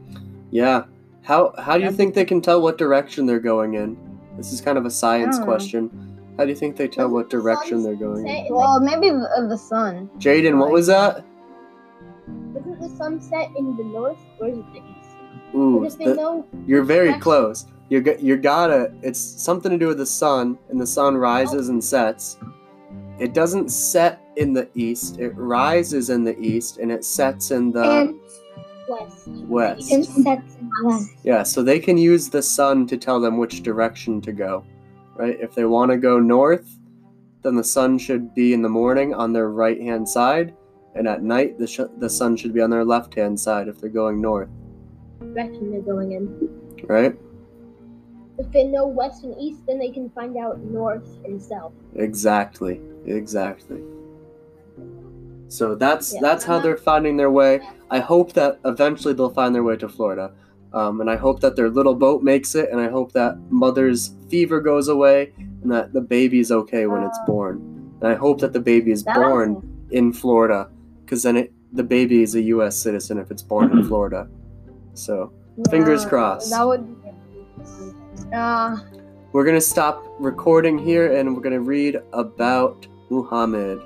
Yeah. 0.51 0.83
How 1.21 1.53
how 1.57 1.77
do 1.77 1.85
you 1.85 1.91
think 1.91 2.15
they 2.15 2.25
can 2.25 2.41
tell 2.41 2.61
what 2.61 2.77
direction 2.77 3.27
they're 3.27 3.39
going 3.39 3.75
in? 3.75 3.95
This 4.35 4.51
is 4.51 4.59
kind 4.59 4.77
of 4.77 4.85
a 4.85 4.91
science 4.91 5.39
question. 5.39 5.89
know. 5.93 6.04
Question. 6.35 6.37
How 6.37 6.43
do 6.45 6.49
you 6.49 6.55
think 6.55 6.75
they 6.75 6.87
tell 6.87 7.09
what 7.09 7.29
direction 7.29 7.83
they're 7.83 7.95
going 7.95 8.27
in? 8.27 8.45
In, 8.47 8.53
Well, 8.53 8.79
maybe 8.79 9.09
the, 9.09 9.29
uh, 9.37 9.47
the 9.47 9.57
sun. 9.57 10.09
Jaden, 10.19 10.57
what 10.59 10.71
was 10.71 10.87
that? 10.87 11.23
like, 12.53 12.61
isn't 12.65 12.79
the 12.81 12.89
sunset 12.89 13.49
in 13.57 13.75
the 13.77 13.83
north 13.83 14.17
or 14.39 14.47
is 14.47 14.57
it 14.57 14.65
the 14.73 14.79
east? 14.79 15.09
Ooh, 15.55 15.79
Because 15.79 15.97
they 15.97 16.05
the- 16.05 16.15
know 16.15 16.45
You're 16.65 16.83
very 16.83 17.05
Direction. 17.07 17.21
close. 17.21 17.65
You 17.89 18.01
got 18.01 18.19
you 18.19 18.35
gotta. 18.35 18.91
It's 19.03 19.19
something 19.19 19.71
to 19.71 19.77
do 19.77 19.87
with 19.87 19.99
the 19.99 20.07
sun, 20.07 20.57
and 20.69 20.81
the 20.81 20.87
sun 20.87 21.15
rises 21.17 21.69
and 21.69 21.83
sets. 21.83 22.37
It 23.19 23.33
doesn't 23.35 23.69
set 23.71 24.19
in 24.37 24.53
the 24.53 24.67
east. 24.73 25.19
It 25.19 25.33
rises 25.37 26.09
in 26.09 26.23
the 26.23 26.35
east, 26.39 26.79
and 26.79 26.91
it 26.91 27.05
sets 27.05 27.51
in 27.51 27.71
the 27.71 27.83
and 27.83 28.15
west. 28.89 29.27
west. 29.47 29.91
and 29.91 30.03
sets 30.03 30.55
in 30.59 30.71
west. 30.83 31.09
Yeah, 31.23 31.43
so 31.43 31.61
they 31.61 31.79
can 31.79 31.95
use 31.99 32.27
the 32.27 32.41
sun 32.41 32.87
to 32.87 32.97
tell 32.97 33.19
them 33.21 33.37
which 33.37 33.61
direction 33.61 34.19
to 34.21 34.31
go, 34.33 34.63
right? 35.15 35.37
If 35.39 35.55
they 35.55 35.65
want 35.65 35.91
to 35.91 35.97
go 35.97 36.19
north, 36.19 36.77
then 37.41 37.55
the 37.55 37.63
sun 37.63 37.97
should 37.97 38.33
be 38.33 38.53
in 38.53 38.61
the 38.61 38.69
morning 38.69 39.13
on 39.13 39.33
their 39.33 39.49
right 39.49 39.79
hand 39.81 40.07
side, 40.07 40.53
and 40.95 41.07
at 41.07 41.23
night 41.23 41.57
the 41.59 41.67
sh- 41.67 41.81
the 41.97 42.09
sun 42.09 42.35
should 42.35 42.53
be 42.53 42.61
on 42.61 42.69
their 42.69 42.85
left 42.85 43.13
hand 43.15 43.39
side 43.39 43.67
if 43.67 43.79
they're 43.79 43.89
going 43.89 44.19
north, 44.21 44.49
direction 45.19 45.71
they're 45.71 45.81
going 45.81 46.11
in. 46.13 46.49
right? 46.87 47.15
If 48.37 48.51
they 48.51 48.65
know 48.65 48.85
west 48.87 49.23
and 49.23 49.33
east, 49.39 49.65
then 49.65 49.79
they 49.79 49.91
can 49.91 50.09
find 50.09 50.35
out 50.37 50.59
north 50.59 51.07
and 51.23 51.41
south. 51.41 51.71
Exactly. 51.95 52.81
Exactly. 53.05 53.81
So 55.47 55.75
that's 55.75 56.13
Yeah. 56.13 56.19
that's 56.21 56.43
how 56.43 56.59
they're 56.59 56.75
finding 56.77 57.15
their 57.17 57.31
way. 57.31 57.61
I 57.89 57.99
hope 57.99 58.33
that 58.33 58.59
eventually 58.65 59.13
they'll 59.13 59.29
find 59.29 59.53
their 59.55 59.63
way 59.63 59.77
to 59.77 59.87
Florida. 59.87 60.33
Um, 60.75 60.99
and 60.99 61.09
I 61.09 61.15
hope 61.15 61.39
that 61.39 61.55
their 61.55 61.69
little 61.69 61.95
boat 61.95 62.21
makes 62.21 62.53
it, 62.53 62.69
and 62.69 62.81
I 62.81 62.89
hope 62.89 63.13
that 63.13 63.37
mother's 63.49 64.11
fever 64.29 64.59
goes 64.59 64.89
away, 64.89 65.31
and 65.63 65.71
that 65.71 65.93
the 65.93 66.01
baby 66.01 66.39
is 66.39 66.51
okay 66.51 66.85
when 66.85 67.01
it's 67.03 67.17
Uh, 67.19 67.25
born. 67.25 67.61
And 68.01 68.09
I 68.11 68.15
hope 68.15 68.41
that 68.41 68.51
the 68.51 68.59
baby 68.59 68.91
is 68.91 69.01
born 69.01 69.63
in 69.91 70.11
Florida, 70.11 70.69
because 71.03 71.23
then 71.23 71.37
it, 71.37 71.53
the 71.71 71.83
baby 71.83 72.21
is 72.21 72.35
a 72.35 72.41
U.S. 72.41 72.75
citizen 72.75 73.17
if 73.17 73.31
it's 73.31 73.41
born 73.41 73.71
in 73.71 73.85
Florida. 73.85 74.27
So 74.93 75.31
Fingers 75.69 76.05
crossed. 76.05 76.51
That 76.51 76.67
would. 76.67 76.85
Uh, 78.33 78.75
we're 79.31 79.45
gonna 79.45 79.61
stop 79.61 80.05
recording 80.19 80.77
here, 80.77 81.15
and 81.15 81.33
we're 81.33 81.41
gonna 81.41 81.61
read 81.61 82.01
about 82.11 82.85
Muhammad. 83.09 83.79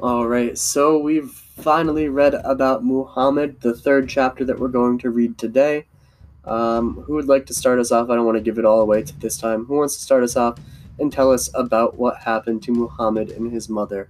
All 0.00 0.28
right, 0.28 0.58
so 0.58 0.98
we've 0.98 1.30
finally 1.30 2.08
read 2.08 2.34
about 2.34 2.84
Muhammad, 2.84 3.60
the 3.62 3.74
third 3.74 4.10
chapter 4.10 4.44
that 4.44 4.58
we're 4.58 4.68
going 4.68 4.98
to 4.98 5.08
read 5.10 5.38
today. 5.38 5.86
Um, 6.44 7.02
who 7.06 7.14
would 7.14 7.28
like 7.28 7.46
to 7.46 7.54
start 7.54 7.78
us 7.78 7.90
off? 7.90 8.10
I 8.10 8.14
don't 8.14 8.26
want 8.26 8.36
to 8.36 8.42
give 8.42 8.58
it 8.58 8.66
all 8.66 8.80
away 8.82 9.02
to 9.02 9.20
this 9.20 9.38
time. 9.38 9.64
Who 9.64 9.76
wants 9.78 9.96
to 9.96 10.02
start 10.02 10.22
us 10.22 10.36
off 10.36 10.58
and 10.98 11.10
tell 11.10 11.32
us 11.32 11.48
about 11.54 11.96
what 11.96 12.18
happened 12.18 12.62
to 12.64 12.72
Muhammad 12.72 13.30
and 13.30 13.50
his 13.50 13.70
mother? 13.70 14.08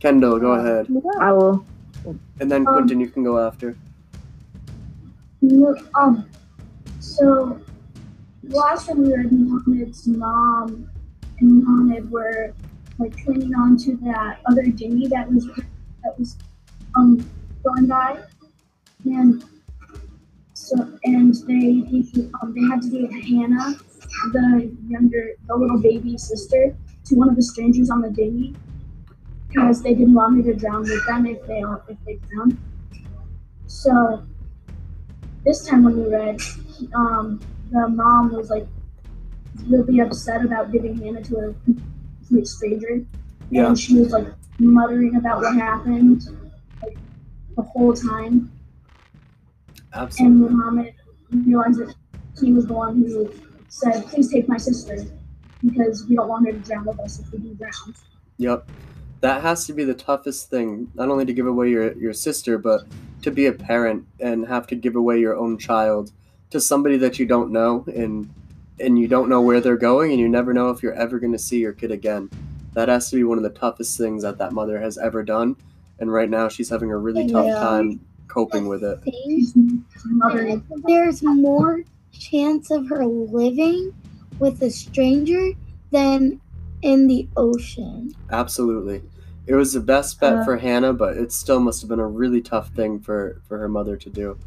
Kendall, 0.00 0.38
go 0.38 0.52
ahead. 0.52 0.86
I 1.20 1.32
will. 1.32 1.64
And 2.40 2.50
then 2.50 2.66
Um, 2.66 2.74
Quentin, 2.74 3.00
you 3.00 3.08
can 3.08 3.22
go 3.22 3.38
after. 3.38 3.76
Um, 5.94 6.24
so 7.00 7.60
last 8.44 8.88
time 8.88 9.02
we 9.02 9.14
read 9.14 9.30
Muhammad's 9.30 10.06
mom 10.06 10.88
and 11.38 11.64
Muhammad 11.64 12.10
were 12.10 12.54
like 13.00 13.12
clinging 13.24 13.54
on 13.54 13.76
to 13.78 13.96
that 13.96 14.40
other 14.46 14.62
dinghy 14.64 15.08
that 15.08 15.30
was 15.32 15.46
that 16.04 16.18
was 16.18 16.36
um 16.96 17.28
going 17.64 17.86
by, 17.86 18.22
and 19.04 19.42
so 20.52 20.76
and 21.04 21.34
they 21.46 21.82
um, 22.42 22.54
they 22.54 22.62
had 22.68 22.82
to 22.82 22.90
give 22.90 23.10
Hannah, 23.10 23.74
the 24.32 24.76
younger 24.86 25.32
the 25.48 25.56
little 25.56 25.80
baby 25.80 26.16
sister, 26.18 26.76
to 27.06 27.14
one 27.14 27.28
of 27.28 27.36
the 27.36 27.42
strangers 27.42 27.90
on 27.90 28.02
the 28.02 28.10
dinghy 28.10 28.54
because 29.48 29.82
they 29.82 29.94
didn't 29.94 30.14
want 30.14 30.36
her 30.36 30.52
to 30.52 30.58
drown 30.58 30.82
with 30.82 31.04
them 31.06 31.26
if 31.26 31.44
they 31.46 31.62
if 31.88 31.98
they 32.06 32.18
drowned. 32.28 32.56
So 33.66 34.22
this 35.44 35.66
time 35.66 35.84
when 35.84 35.96
we 35.96 36.10
read, 36.10 36.40
um, 36.94 37.40
the 37.70 37.88
mom 37.88 38.32
was 38.32 38.50
like 38.50 38.66
really 39.66 40.00
upset 40.00 40.44
about 40.44 40.72
giving 40.72 40.96
Hannah 40.96 41.22
to 41.24 41.54
a 42.38 42.46
stranger, 42.46 43.04
Yeah. 43.50 43.68
and 43.68 43.78
she 43.78 43.98
was 43.98 44.10
like 44.10 44.28
muttering 44.58 45.16
about 45.16 45.42
what 45.42 45.54
happened 45.54 46.22
like 46.82 46.96
the 47.56 47.62
whole 47.62 47.92
time. 47.94 48.50
Absolutely. 49.92 50.46
And 50.46 50.56
Muhammad 50.56 50.94
realized 51.46 51.80
that 51.80 51.94
he 52.40 52.52
was 52.52 52.66
the 52.66 52.74
one 52.74 52.96
who 53.00 53.30
said, 53.68 54.04
"Please 54.06 54.30
take 54.30 54.48
my 54.48 54.56
sister," 54.56 55.04
because 55.64 56.06
we 56.08 56.16
don't 56.16 56.28
want 56.28 56.46
her 56.46 56.52
to 56.52 56.58
drown 56.58 56.84
with 56.84 57.00
us 57.00 57.18
if 57.20 57.32
we 57.32 57.38
do 57.38 57.54
drown. 57.54 57.94
Yep. 58.38 58.68
That 59.20 59.42
has 59.42 59.66
to 59.66 59.72
be 59.74 59.84
the 59.84 59.94
toughest 59.94 60.48
thing, 60.48 60.90
not 60.94 61.08
only 61.10 61.26
to 61.26 61.32
give 61.34 61.46
away 61.46 61.68
your, 61.70 61.92
your 61.92 62.14
sister, 62.14 62.56
but 62.56 62.84
to 63.22 63.30
be 63.30 63.46
a 63.46 63.52
parent 63.52 64.06
and 64.18 64.46
have 64.46 64.66
to 64.68 64.74
give 64.74 64.96
away 64.96 65.20
your 65.20 65.36
own 65.36 65.58
child 65.58 66.10
to 66.50 66.60
somebody 66.60 66.96
that 66.96 67.18
you 67.18 67.26
don't 67.26 67.52
know 67.52 67.84
and 67.94 68.30
and 68.80 68.98
you 68.98 69.06
don't 69.08 69.28
know 69.28 69.40
where 69.42 69.60
they're 69.60 69.76
going 69.76 70.10
and 70.12 70.20
you 70.20 70.28
never 70.28 70.52
know 70.52 70.70
if 70.70 70.82
you're 70.82 70.94
ever 70.94 71.18
going 71.18 71.32
to 71.32 71.38
see 71.38 71.58
your 71.58 71.72
kid 71.72 71.90
again. 71.90 72.30
That 72.74 72.88
has 72.88 73.10
to 73.10 73.16
be 73.16 73.24
one 73.24 73.36
of 73.38 73.44
the 73.44 73.50
toughest 73.50 73.98
things 73.98 74.22
that 74.22 74.38
that 74.38 74.52
mother 74.52 74.80
has 74.80 74.96
ever 74.98 75.22
done. 75.22 75.56
And 75.98 76.12
right 76.12 76.30
now 76.30 76.48
she's 76.48 76.68
having 76.68 76.90
a 76.90 76.96
really 76.96 77.28
tough 77.28 77.46
time 77.60 78.00
coping 78.28 78.68
with 78.68 78.82
it. 78.84 79.02
Thing, 79.02 79.14
She's 79.26 79.52
mothering. 80.06 80.64
there's 80.86 81.22
more 81.22 81.82
chance 82.12 82.70
of 82.70 82.88
her 82.88 83.04
living 83.04 83.92
with 84.38 84.62
a 84.62 84.70
stranger 84.70 85.50
than 85.90 86.40
in 86.82 87.06
the 87.06 87.28
ocean. 87.36 88.14
Absolutely. 88.30 89.02
It 89.46 89.54
was 89.54 89.72
the 89.72 89.80
best 89.80 90.20
bet 90.20 90.34
Uh, 90.36 90.44
for 90.44 90.56
Hannah, 90.56 90.92
but 90.92 91.16
it 91.16 91.32
still 91.32 91.60
must 91.60 91.80
have 91.82 91.88
been 91.90 91.98
a 92.00 92.06
really 92.06 92.40
tough 92.40 92.68
thing 92.70 93.00
for, 93.00 93.42
for 93.48 93.58
her 93.58 93.68
mother 93.68 93.96
to 93.96 94.08
do. 94.08 94.38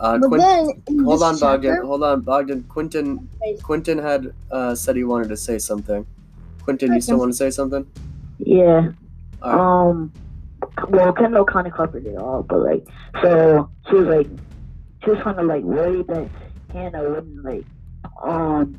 Uh, 0.00 0.18
but 0.18 0.28
Quin- 0.28 0.40
then 0.40 1.04
hold 1.04 1.20
this 1.20 1.22
on, 1.22 1.38
Bogdan. 1.38 1.72
chapter- 1.74 1.86
Hold 1.86 2.02
on, 2.02 2.20
Bogdan. 2.22 2.62
Quentin. 2.64 3.28
Quentin 3.62 3.98
had 3.98 4.32
uh, 4.50 4.74
said 4.74 4.96
he 4.96 5.04
wanted 5.04 5.28
to 5.28 5.36
say 5.36 5.58
something. 5.58 6.06
Quentin, 6.64 6.94
you 6.94 7.00
still 7.02 7.18
want 7.18 7.32
to 7.32 7.36
say 7.36 7.50
something? 7.50 7.86
Yeah. 8.38 8.92
All 9.42 9.52
right. 9.52 9.90
Um. 9.90 10.12
Well, 10.88 11.12
Kendall 11.12 11.44
kind 11.44 11.66
of 11.66 11.72
covered 11.74 12.06
it 12.06 12.16
all, 12.16 12.42
but 12.42 12.60
like, 12.60 12.86
so 13.22 13.68
she 13.88 13.96
was 13.96 14.06
like, 14.06 14.26
she 15.04 15.10
was 15.10 15.22
kind 15.22 15.38
of 15.38 15.46
like 15.46 15.62
worried 15.62 16.06
that 16.08 16.28
Hannah 16.72 17.02
wouldn't 17.08 17.44
like 17.44 17.64
um 18.22 18.78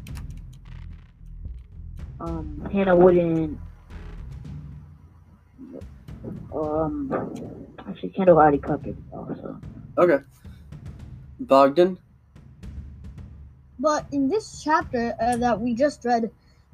um 2.19 2.69
Hannah 2.71 2.95
wouldn't 2.95 3.59
um 6.53 7.11
actually 7.87 8.09
Kendall 8.09 8.37
already 8.37 8.57
covered 8.59 8.87
it 8.89 8.95
also. 9.11 9.59
Okay. 9.97 10.23
Bogdan? 11.45 11.97
But 13.79 14.05
in 14.11 14.27
this 14.29 14.61
chapter 14.63 15.15
uh, 15.19 15.37
that 15.37 15.59
we 15.59 15.73
just 15.73 16.05
read, 16.05 16.29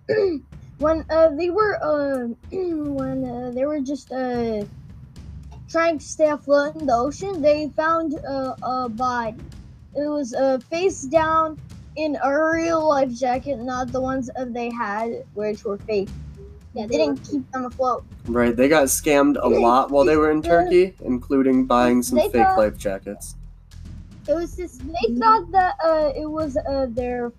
when 0.80 1.06
uh, 1.10 1.30
they 1.30 1.50
were 1.50 1.80
uh, 1.82 2.28
when 2.52 3.24
uh, 3.26 3.52
they 3.52 3.66
were 3.66 3.80
just 3.80 4.12
uh, 4.12 4.66
trying 5.70 6.00
to 6.00 6.06
stay 6.06 6.28
afloat 6.28 6.76
in 6.76 6.86
the 6.86 6.94
ocean, 6.94 7.42
they 7.42 7.70
found 7.76 8.16
uh, 8.28 8.56
a 8.62 8.90
body. 8.90 9.38
It 9.96 10.08
was 10.08 10.34
uh, 10.34 10.60
face 10.70 11.02
down 11.04 11.58
in 11.96 12.18
a 12.22 12.30
real 12.52 12.88
life 12.88 13.12
jacket, 13.12 13.58
not 13.58 13.92
the 13.92 14.02
ones 14.02 14.30
uh, 14.36 14.46
they 14.46 14.70
had, 14.70 15.24
which 15.34 15.64
were 15.64 15.78
fake. 15.78 16.10
Yeah, 16.74 16.86
They 16.86 16.98
they 16.98 16.98
didn't 17.06 17.24
keep 17.24 17.50
them 17.52 17.66
afloat. 17.66 18.04
Right, 18.28 18.56
they 18.56 18.68
got 18.68 18.86
scammed 18.88 19.38
a 19.42 19.48
lot 19.48 19.90
while 19.90 20.04
they 20.04 20.18
were 20.18 20.30
in 20.30 20.42
Turkey, 20.44 20.94
including 21.02 21.66
buying 21.66 22.04
some 22.04 22.18
They 22.20 22.30
fake 22.30 22.44
got- 22.44 22.58
life 22.58 22.78
jackets. 22.78 23.36
It 24.28 24.34
was 24.34 24.56
just 24.56 24.82
they 24.86 25.10
thought 25.20 25.44
that 25.54 25.76
uh, 25.84 26.12
it 26.16 26.28
was 26.30 26.58
uh, 26.70 26.88
their 26.92 27.34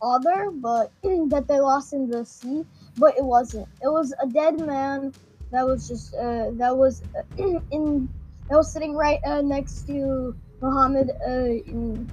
father, 0.00 0.50
but 0.54 0.92
that 1.30 1.46
they 1.48 1.60
lost 1.60 1.92
in 1.92 2.08
the 2.08 2.24
sea. 2.26 2.64
But 2.96 3.16
it 3.18 3.24
wasn't. 3.24 3.68
It 3.82 3.88
was 3.88 4.14
a 4.22 4.26
dead 4.28 4.58
man 4.58 5.14
that 5.52 5.66
was 5.66 5.86
just 5.88 6.14
uh, 6.14 6.50
that 6.58 6.76
was 6.76 7.02
uh, 7.18 7.22
in 7.70 8.08
that 8.50 8.56
was 8.56 8.72
sitting 8.72 8.94
right 8.96 9.20
uh, 9.26 9.42
next 9.42 9.84
to 9.86 10.36
Muhammad 10.62 11.10
uh, 11.26 11.30
in, 11.66 12.10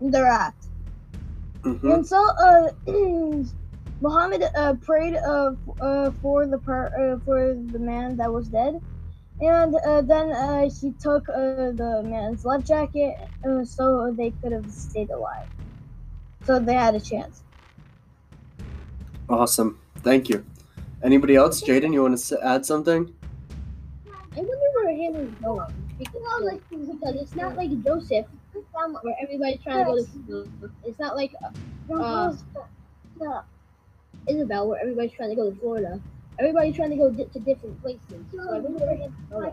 in 0.00 0.10
the 0.10 0.22
raft. 0.22 0.68
hmm 1.64 1.94
And 1.94 2.06
so 2.06 2.18
uh, 2.38 2.68
Muhammad 4.00 4.44
uh, 4.56 4.74
prayed 4.82 5.16
uh, 5.16 5.52
f- 5.52 5.74
uh, 5.80 6.10
for 6.22 6.46
the 6.46 6.58
per- 6.58 6.92
uh, 6.98 7.20
for 7.24 7.54
the 7.54 7.78
man 7.78 8.16
that 8.18 8.32
was 8.32 8.48
dead, 8.48 8.74
and 9.40 9.74
uh, 9.74 10.02
then 10.02 10.32
uh, 10.32 10.68
he 10.68 10.92
took 10.92 11.28
uh, 11.28 11.72
the 11.72 12.02
man's 12.04 12.44
life 12.44 12.64
jacket 12.64 13.16
uh, 13.46 13.64
so 13.64 14.12
they 14.16 14.30
could 14.42 14.52
have 14.52 14.70
stayed 14.70 15.10
alive. 15.10 15.46
So 16.44 16.58
they 16.58 16.74
had 16.74 16.94
a 16.94 17.00
chance. 17.00 17.42
Awesome. 19.28 19.78
Thank 19.98 20.28
you. 20.28 20.44
Anybody 21.02 21.36
else? 21.36 21.62
Jaden, 21.62 21.92
you 21.92 22.02
want 22.02 22.18
to 22.18 22.44
add 22.44 22.66
something? 22.66 23.12
I 24.06 24.40
wonder 24.40 24.52
where 24.74 24.94
Hannah's 24.94 25.30
going. 25.42 25.72
Because, 25.98 26.42
like, 26.42 26.60
because 26.70 27.14
it's 27.16 27.34
not 27.34 27.56
like 27.56 27.70
Joseph, 27.84 28.26
where 29.02 29.16
everybody's 29.22 29.60
trying 29.62 29.84
to 29.84 29.90
go 29.90 29.96
to 29.96 30.02
school. 30.04 30.46
It's 30.84 30.98
not 30.98 31.16
like 31.16 31.32
uh, 31.90 31.94
uh, 31.94 33.42
Isabel, 34.28 34.68
where 34.68 34.80
everybody's 34.80 35.12
trying 35.12 35.30
to 35.30 35.36
go 35.36 35.50
to 35.50 35.56
Florida. 35.60 36.00
Everybody's 36.40 36.74
trying 36.74 36.90
to 36.90 36.96
go 36.96 37.10
di- 37.10 37.24
to 37.26 37.38
different 37.40 37.80
places. 37.82 38.00
So 38.34 38.40
I 38.40 38.58
wonder 38.60 38.78
where 38.86 38.96
Hannah's 38.96 39.12
going. 39.30 39.52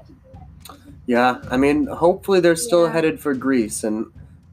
Yeah, 1.05 1.41
I 1.51 1.57
mean, 1.57 1.85
hopefully 1.87 2.39
they're 2.39 2.55
still 2.55 2.85
Yeah. 2.85 2.93
headed 2.93 3.19
for 3.19 3.33
Greece, 3.33 3.83
and 3.83 4.07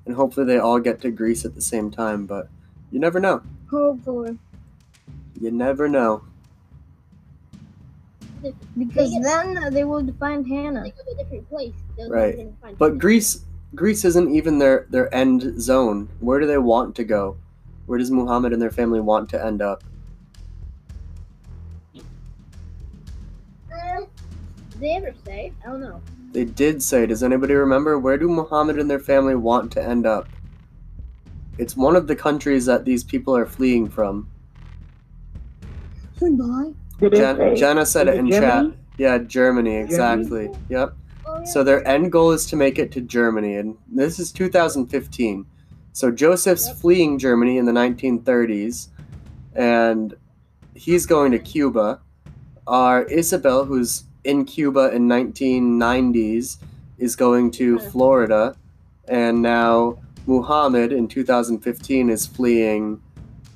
and 0.07 0.15
hopefully 0.17 0.45
they 0.45 0.59
all 0.59 0.79
get 0.81 1.01
to 1.03 1.11
Greece 1.11 1.45
at 1.47 1.55
the 1.55 1.63
same 1.63 1.91
time. 1.91 2.27
But 2.27 2.49
you 2.91 2.99
never 3.01 3.19
know. 3.21 3.41
Hopefully, 3.71 4.39
You 5.41 5.51
never 5.51 5.89
know. 5.89 6.23
because 8.77 9.11
They 9.11 9.11
get- 9.11 9.23
then 9.23 9.73
they 9.73 9.85
will 9.85 10.07
find 10.21 10.47
Hannah. 10.47 10.83
They 10.83 10.91
go 10.91 11.03
to 11.05 11.13
a 11.13 11.17
different 11.25 11.49
place. 11.49 11.73
They're 11.97 12.09
Right. 12.11 12.37
find 12.61 12.77
But 12.79 12.87
Hannah. 12.89 12.99
Greece, 13.01 13.45
Greece 13.75 14.05
isn't 14.05 14.29
even 14.35 14.59
their 14.59 14.87
their 14.91 15.13
end 15.15 15.61
zone. 15.61 16.09
Where 16.21 16.39
do 16.41 16.47
they 16.47 16.59
want 16.59 16.95
to 16.97 17.05
go? 17.05 17.37
Where 17.87 17.99
does 17.99 18.11
Muhammad 18.11 18.53
and 18.53 18.61
their 18.61 18.71
family 18.71 19.01
want 19.01 19.29
to 19.31 19.45
end 19.45 19.63
up? 19.63 19.83
Did 24.75 24.81
they 24.83 24.97
ever 24.97 25.15
say? 25.25 25.53
I 25.65 25.69
don't 25.71 25.81
know. 25.81 26.01
They 26.33 26.45
did 26.45 26.83
say. 26.83 27.07
Does 27.07 27.23
anybody 27.23 27.55
remember 27.55 27.99
where 27.99 28.19
do 28.19 28.29
Muhammad 28.29 28.79
and 28.79 28.91
their 28.91 28.99
family 28.99 29.37
want 29.37 29.71
to 29.73 29.83
end 29.83 30.05
up? 30.05 30.29
It's 31.59 31.77
one 31.77 31.95
of 31.95 32.09
the 32.09 32.17
countries 32.17 32.67
that 32.67 32.85
these 32.85 33.05
people 33.05 33.37
are 33.37 33.47
fleeing 33.47 33.89
from. 33.89 34.29
Swing 36.19 36.37
by. 36.37 36.73
Did 36.99 37.15
it 37.15 37.17
Jen, 37.19 37.37
say? 37.37 37.55
Jenna 37.55 37.87
said 37.87 38.09
it 38.09 38.15
it 38.15 38.19
in 38.19 38.31
Germany? 38.31 38.71
chat. 38.71 38.79
Yeah, 38.99 39.19
Germany, 39.19 39.77
exactly. 39.77 40.51
Yep. 40.69 40.95
Oh, 41.27 41.39
yeah. 41.39 41.45
So 41.45 41.63
their 41.63 41.87
end 41.87 42.11
goal 42.11 42.33
is 42.33 42.47
to 42.47 42.57
make 42.57 42.79
it 42.79 42.91
to 42.93 43.01
Germany, 43.01 43.57
and 43.57 43.77
this 43.89 44.19
is 44.19 44.33
2015. 44.33 45.47
So 45.93 46.11
Joseph's 46.11 46.67
Yep. 46.67 46.77
fleeing 46.79 47.19
Germany 47.19 47.59
in 47.59 47.67
the 47.67 47.73
1930s, 47.73 48.89
and 49.55 50.15
he's 50.75 51.07
going 51.07 51.31
to 51.33 51.39
Cuba. 51.39 52.01
Our 52.67 53.05
Isabel, 53.05 53.65
who's 53.67 54.05
in 54.25 54.45
Cuba 54.45 54.91
in 54.93 55.09
1990s, 55.09 56.59
is 56.99 57.17
going 57.17 57.51
to 57.53 57.79
Huh. 57.79 57.91
Florida, 57.91 58.57
and 59.09 59.43
now 59.43 59.99
Muhammad 60.27 60.93
in 60.93 61.07
2015 61.09 62.11
is 62.11 62.27
fleeing 62.27 63.01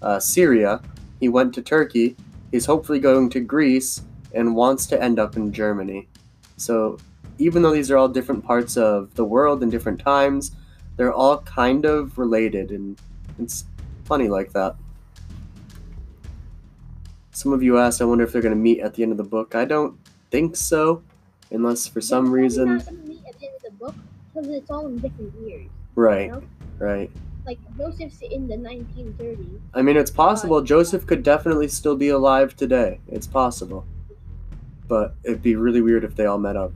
uh, 0.02 0.20
Syria. 0.20 0.80
He 1.20 1.28
went 1.28 1.54
to 1.54 1.62
Turkey. 1.62 2.16
He's 2.52 2.66
hopefully 2.66 3.00
going 3.00 3.30
to 3.30 3.40
Greece 3.40 4.02
and 4.34 4.54
wants 4.54 4.86
to 4.86 5.02
end 5.02 5.18
up 5.18 5.36
in 5.36 5.52
Germany. 5.52 6.08
So 6.56 6.98
even 7.38 7.62
though 7.62 7.72
these 7.72 7.90
are 7.90 7.96
all 7.96 8.08
different 8.08 8.44
parts 8.44 8.76
of 8.76 9.14
the 9.14 9.24
world 9.24 9.62
and 9.62 9.70
different 9.70 10.00
times, 10.00 10.52
they're 10.96 11.12
all 11.12 11.38
kind 11.42 11.84
of 11.84 12.18
related, 12.18 12.70
and 12.70 12.98
it's 13.38 13.64
funny 14.04 14.28
like 14.28 14.52
that. 14.52 14.74
Some 17.30 17.52
of 17.52 17.62
you 17.62 17.78
asked, 17.78 18.02
I 18.02 18.04
wonder 18.04 18.24
if 18.24 18.32
they're 18.32 18.42
going 18.42 18.54
to 18.54 18.60
meet 18.60 18.80
at 18.80 18.94
the 18.94 19.04
end 19.04 19.12
of 19.12 19.18
the 19.18 19.24
book. 19.24 19.54
I 19.54 19.64
don't 19.64 19.96
think 20.30 20.56
so, 20.56 21.02
unless 21.50 21.86
for 21.86 22.00
some 22.00 22.24
They're 22.26 22.34
reason. 22.34 22.76
not 22.76 22.84
gonna 22.86 22.98
meet 22.98 23.22
at 23.28 23.38
the 23.38 23.46
end 23.46 23.54
of 23.56 23.62
the 23.62 23.70
book 23.84 23.94
because 24.34 24.48
it's 24.50 24.70
all 24.70 24.86
in 24.86 24.98
different 24.98 25.32
years. 25.46 25.68
Right, 25.94 26.26
You 26.26 26.32
know? 26.32 26.42
right. 26.78 27.10
Like 27.46 27.58
Joseph's 27.78 28.20
in 28.20 28.46
the 28.46 28.56
1930s. 28.56 29.58
I 29.74 29.80
mean, 29.82 29.96
it's 29.96 30.10
possible 30.10 30.60
Joseph 30.60 31.06
could 31.06 31.22
definitely 31.22 31.68
still 31.68 31.96
be 31.96 32.10
alive 32.10 32.54
today. 32.54 33.00
It's 33.08 33.26
possible. 33.26 33.86
But 34.86 35.14
it'd 35.24 35.42
be 35.42 35.56
really 35.56 35.80
weird 35.80 36.04
if 36.04 36.14
they 36.14 36.26
all 36.26 36.38
met 36.38 36.56
up. 36.56 36.72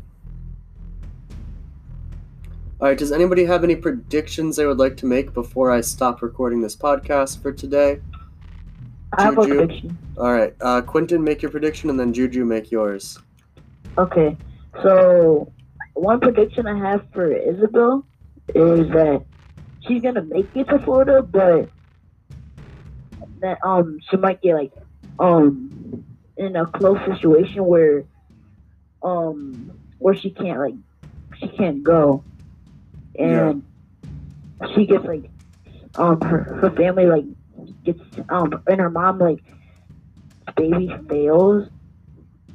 Alright, 2.81 2.99
does 2.99 3.12
anybody 3.12 3.45
have 3.45 3.62
any 3.65 3.77
predictions 3.77 4.57
they 4.57 4.67
would 4.67 4.79
like 4.79 4.97
to 4.99 5.07
make 5.07 5.33
before 5.35 5.71
I 5.71 5.81
stop 5.83 6.21
recording 6.21 6.61
this 6.61 6.75
podcast 6.75 7.41
for 7.41 7.53
today? 7.53 8.01
I 9.17 9.23
have 9.23 9.38
a 9.38 9.47
prediction. 9.47 9.97
Alright, 10.17 10.55
uh, 10.61 10.81
Quentin, 10.81 11.23
make 11.23 11.43
your 11.43 11.51
prediction, 11.51 11.91
and 11.91 12.01
then 12.01 12.12
Juju, 12.12 12.45
make 12.45 12.71
yours. 12.73 13.19
Okay, 13.98 14.38
so 14.83 15.52
one 15.94 16.20
prediction 16.20 16.66
I 16.66 16.78
have 16.90 17.02
for 17.12 17.31
Isabel 17.33 18.07
is 18.48 18.88
that 18.88 19.26
she's 19.87 20.02
gonna 20.02 20.24
make 20.24 20.50
it 20.55 20.68
to 20.68 20.78
Florida, 20.78 21.22
but 21.22 21.70
that 23.40 23.59
um 23.64 23.98
she 24.11 24.16
might 24.16 24.40
get 24.40 24.55
like 24.55 24.72
um 25.18 26.05
in 26.37 26.57
a 26.57 26.66
close 26.66 26.98
situation 27.07 27.64
where 27.66 28.05
um 29.02 29.72
where 29.98 30.14
she 30.14 30.31
can't 30.31 30.59
like 30.61 30.74
she 31.40 31.48
can't 31.48 31.83
go, 31.85 32.24
and 33.18 33.64
she 34.74 34.87
gets 34.87 35.05
like 35.05 35.31
um 35.96 36.20
her, 36.22 36.59
her 36.62 36.70
family 36.76 37.07
like 37.07 37.24
gets 37.85 38.00
um 38.31 38.52
and 38.66 38.81
her 38.81 38.90
mom 38.90 39.18
like 39.18 39.44
baby 40.57 40.90
fails 41.09 41.68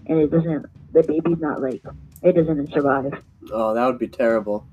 and 0.08 0.20
it 0.20 0.32
doesn't 0.32 0.66
the 0.98 1.04
baby's 1.08 1.40
not 1.40 1.62
like 1.62 1.82
it 2.24 2.34
doesn't 2.34 2.72
survive. 2.72 3.14
Oh, 3.52 3.74
that 3.74 3.86
would 3.86 4.00
be 4.00 4.08
terrible. 4.08 4.68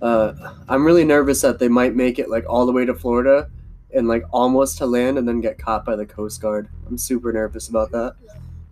Uh, 0.00 0.32
I'm 0.68 0.84
really 0.84 1.04
nervous 1.04 1.40
that 1.42 1.58
they 1.58 1.68
might 1.68 1.94
make 1.94 2.18
it 2.18 2.28
like 2.28 2.44
all 2.48 2.66
the 2.66 2.72
way 2.72 2.84
to 2.84 2.94
Florida 2.94 3.50
and 3.94 4.08
like 4.08 4.24
almost 4.32 4.78
to 4.78 4.86
land 4.86 5.18
and 5.18 5.28
then 5.28 5.40
get 5.40 5.58
caught 5.58 5.84
by 5.84 5.96
the 5.96 6.06
Coast 6.06 6.40
Guard. 6.40 6.68
I'm 6.86 6.98
super 6.98 7.32
nervous 7.32 7.68
about 7.68 7.90
that. 7.92 8.16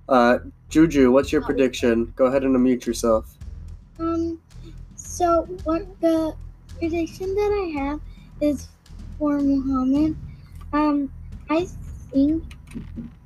Uh, 0.09 0.39
Juju, 0.69 1.13
what's 1.13 1.31
your 1.31 1.43
prediction? 1.43 2.13
Go 2.17 2.27
ahead 2.27 2.43
and 2.43 2.57
unmute 2.57 2.87
yourself. 2.87 3.35
Um, 3.99 4.41
so 4.97 5.43
what 5.65 5.87
the 6.01 6.35
prediction 6.79 7.35
that 7.35 7.77
I 7.79 7.83
have 7.83 8.01
is 8.41 8.69
for 9.19 9.39
Muhammad. 9.39 10.17
Um, 10.73 11.13
I 11.51 11.67
think 12.11 12.43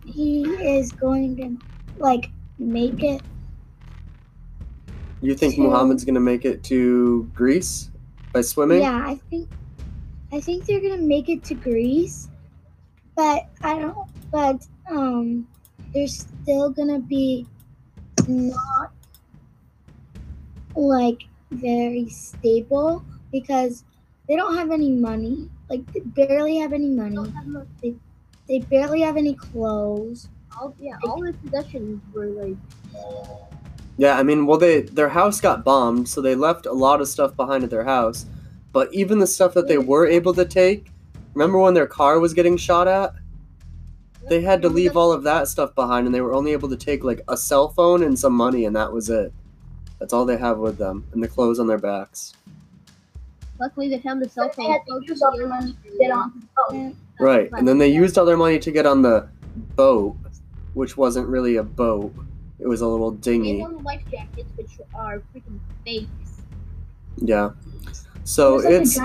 he 0.05 0.43
is 0.43 0.93
going 0.93 1.37
to 1.37 1.57
like 1.99 2.31
make 2.59 3.03
it. 3.03 3.23
You 5.23 5.35
think 5.35 5.55
To- 5.55 5.63
Muhammad's 5.63 6.05
gonna 6.05 6.21
make 6.21 6.45
it 6.45 6.63
to 6.65 7.29
Greece 7.35 7.91
by 8.33 8.43
swimming? 8.43 8.81
Yeah, 8.83 9.03
I 9.07 9.19
think 9.31 9.49
I 10.33 10.41
think 10.41 10.67
they're 10.67 10.81
gonna 10.81 10.99
make 11.03 11.29
it 11.29 11.43
to 11.45 11.55
Greece, 11.55 12.29
but 13.15 13.49
I 13.63 13.79
don't. 13.79 13.97
But 14.31 14.67
um, 14.91 15.47
they're 15.95 16.09
still 16.09 16.71
gonna 16.71 16.99
be 16.99 17.47
not 18.29 18.93
like 20.75 21.23
very 21.51 22.09
stable 22.09 23.03
because 23.33 23.85
they 24.29 24.37
don't 24.37 24.57
have 24.57 24.71
any 24.71 24.91
money. 24.91 25.49
Like 25.71 25.91
they 25.93 26.01
barely 26.01 26.59
have 26.59 26.73
any 26.73 26.89
money. 26.91 27.17
Don't 27.17 27.33
have 27.33 27.47
much- 27.47 27.95
They 28.49 28.59
barely 28.61 29.01
have 29.01 29.17
any 29.17 29.35
clothes. 29.35 30.29
All 30.61 30.75
yeah, 30.81 30.97
all 31.05 31.23
his 31.23 31.37
possessions 31.37 32.01
were 32.13 32.27
like 32.27 32.57
Yeah, 33.99 34.19
I 34.19 34.23
mean, 34.23 34.47
well, 34.47 34.59
they 34.59 34.83
their 34.83 35.09
house 35.09 35.41
got 35.41 35.65
bombed, 35.65 36.09
so 36.09 36.21
they 36.21 36.35
left 36.35 36.67
a 36.67 36.73
lot 36.73 37.01
of 37.01 37.09
stuff 37.09 37.35
behind 37.35 37.65
at 37.65 37.71
their 37.71 37.85
house. 37.85 38.27
But 38.73 38.93
even 38.93 39.19
the 39.19 39.27
stuff 39.27 39.55
that 39.55 39.69
they 39.69 39.79
were 39.79 40.07
able 40.07 40.35
to 40.35 40.45
take, 40.45 40.89
remember 41.35 41.59
when 41.59 41.75
their 41.75 41.87
car 41.87 42.21
was 42.21 42.35
getting 42.35 42.57
shot 42.59 42.89
at? 42.89 43.15
They 44.29 44.43
had 44.43 44.61
to 44.63 44.69
leave 44.69 44.97
all 44.97 45.13
of 45.13 45.23
that 45.23 45.49
stuff 45.49 45.75
behind, 45.75 46.07
and 46.07 46.15
they 46.15 46.21
were 46.21 46.35
only 46.35 46.53
able 46.53 46.69
to 46.69 46.77
take 46.77 47.05
like 47.05 47.23
a 47.29 47.37
cell 47.37 47.69
phone 47.69 48.03
and 48.03 48.19
some 48.19 48.35
money, 48.35 48.65
and 48.65 48.77
that 48.77 48.93
was 48.93 49.09
it. 49.09 49.33
That's 49.99 50.13
all 50.13 50.27
they 50.27 50.37
have 50.37 50.59
with 50.59 50.77
them, 50.77 51.07
and 51.13 51.23
the 51.23 51.29
clothes 51.29 51.59
on 51.59 51.67
their 51.67 51.79
backs. 51.79 52.35
Luckily, 53.59 53.89
they 53.89 53.99
found 54.01 54.21
the 54.21 54.29
cell 54.29 54.49
But 54.49 54.57
they 54.57 54.65
phone. 54.65 54.73
had 54.73 54.81
to 54.89 55.01
use 55.07 55.23
all 55.23 55.35
their 55.37 55.47
money 55.47 55.75
to 55.85 55.99
get 55.99 56.11
on 56.11 56.33
the 56.35 56.47
boat. 56.55 56.75
Mm. 56.75 56.95
Right, 57.19 57.51
and 57.53 57.67
then 57.67 57.79
they 57.79 57.89
used 57.89 58.19
all 58.19 58.27
their 58.27 58.37
money 58.37 58.59
to 58.59 58.71
get 58.71 58.85
on 58.85 59.01
the 59.01 59.27
boat, 59.75 60.17
which 60.75 60.99
wasn't 60.99 61.29
really 61.29 61.57
a 61.57 61.63
boat; 61.63 62.13
it 62.59 62.67
was 62.67 62.81
a 62.81 62.87
little 62.87 63.11
dingy. 63.11 63.53
They 63.53 63.59
dinghy. 63.59 63.63
found 63.65 63.79
the 63.79 63.83
life 63.83 64.03
jackets, 64.11 64.51
which 64.57 64.71
are 64.95 65.23
freaking 65.35 65.59
fakes. 65.85 66.43
Yeah. 67.19 67.51
So 68.25 68.57
like 68.57 68.67
it's 68.67 68.99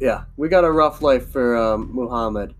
yeah, 0.00 0.24
we 0.36 0.48
got 0.48 0.64
a 0.64 0.70
rough 0.70 1.02
life 1.02 1.28
for 1.30 1.56
um, 1.56 1.90
Muhammad. 1.92 2.54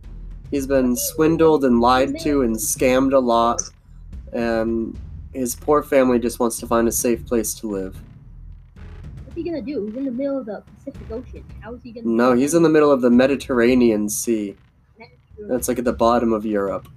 He's 0.51 0.67
been 0.67 0.97
swindled 0.97 1.65
and 1.65 1.81
lied 1.81 2.19
to 2.21 2.43
and 2.43 2.57
scammed 2.57 3.13
a 3.13 3.19
lot, 3.19 3.63
and 4.33 4.99
his 5.33 5.55
poor 5.55 5.83
family 5.83 6.19
just 6.19 6.41
wants 6.41 6.59
to 6.61 6.67
find 6.67 6.89
a 6.89 6.93
safe 6.93 7.25
place 7.27 7.55
to 7.55 7.69
live. 7.69 7.97
What's 9.25 9.37
he 9.37 9.45
gonna 9.45 9.63
do? 9.63 9.87
He's 9.87 9.97
in 9.97 10.05
the 10.05 10.11
middle 10.11 10.39
of 10.39 10.47
the 10.47 10.65
Pacific 10.79 11.11
Ocean. 11.11 11.45
How 11.61 11.75
is 11.75 11.83
he 11.83 11.93
gonna? 11.93 12.07
No, 12.09 12.33
he's 12.33 12.55
in 12.55 12.63
the 12.63 12.69
middle 12.69 12.91
of 12.91 13.03
the 13.03 13.11
Mediterranean 13.11 14.09
Sea. 14.09 14.57
That's 15.39 15.69
like 15.69 15.79
at 15.79 15.85
the 15.85 15.93
bottom 15.93 16.33
of 16.33 16.45
Europe. 16.45 16.89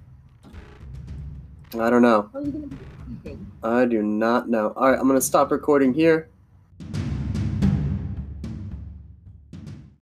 I 1.78 1.88
don't 1.88 2.02
know. 2.02 2.28
Anything? 3.24 3.52
I 3.62 3.84
do 3.84 4.02
not 4.02 4.48
know. 4.48 4.72
All 4.76 4.90
right, 4.90 4.98
I'm 4.98 5.06
gonna 5.06 5.20
stop 5.20 5.50
recording 5.50 5.94
here. 5.94 6.28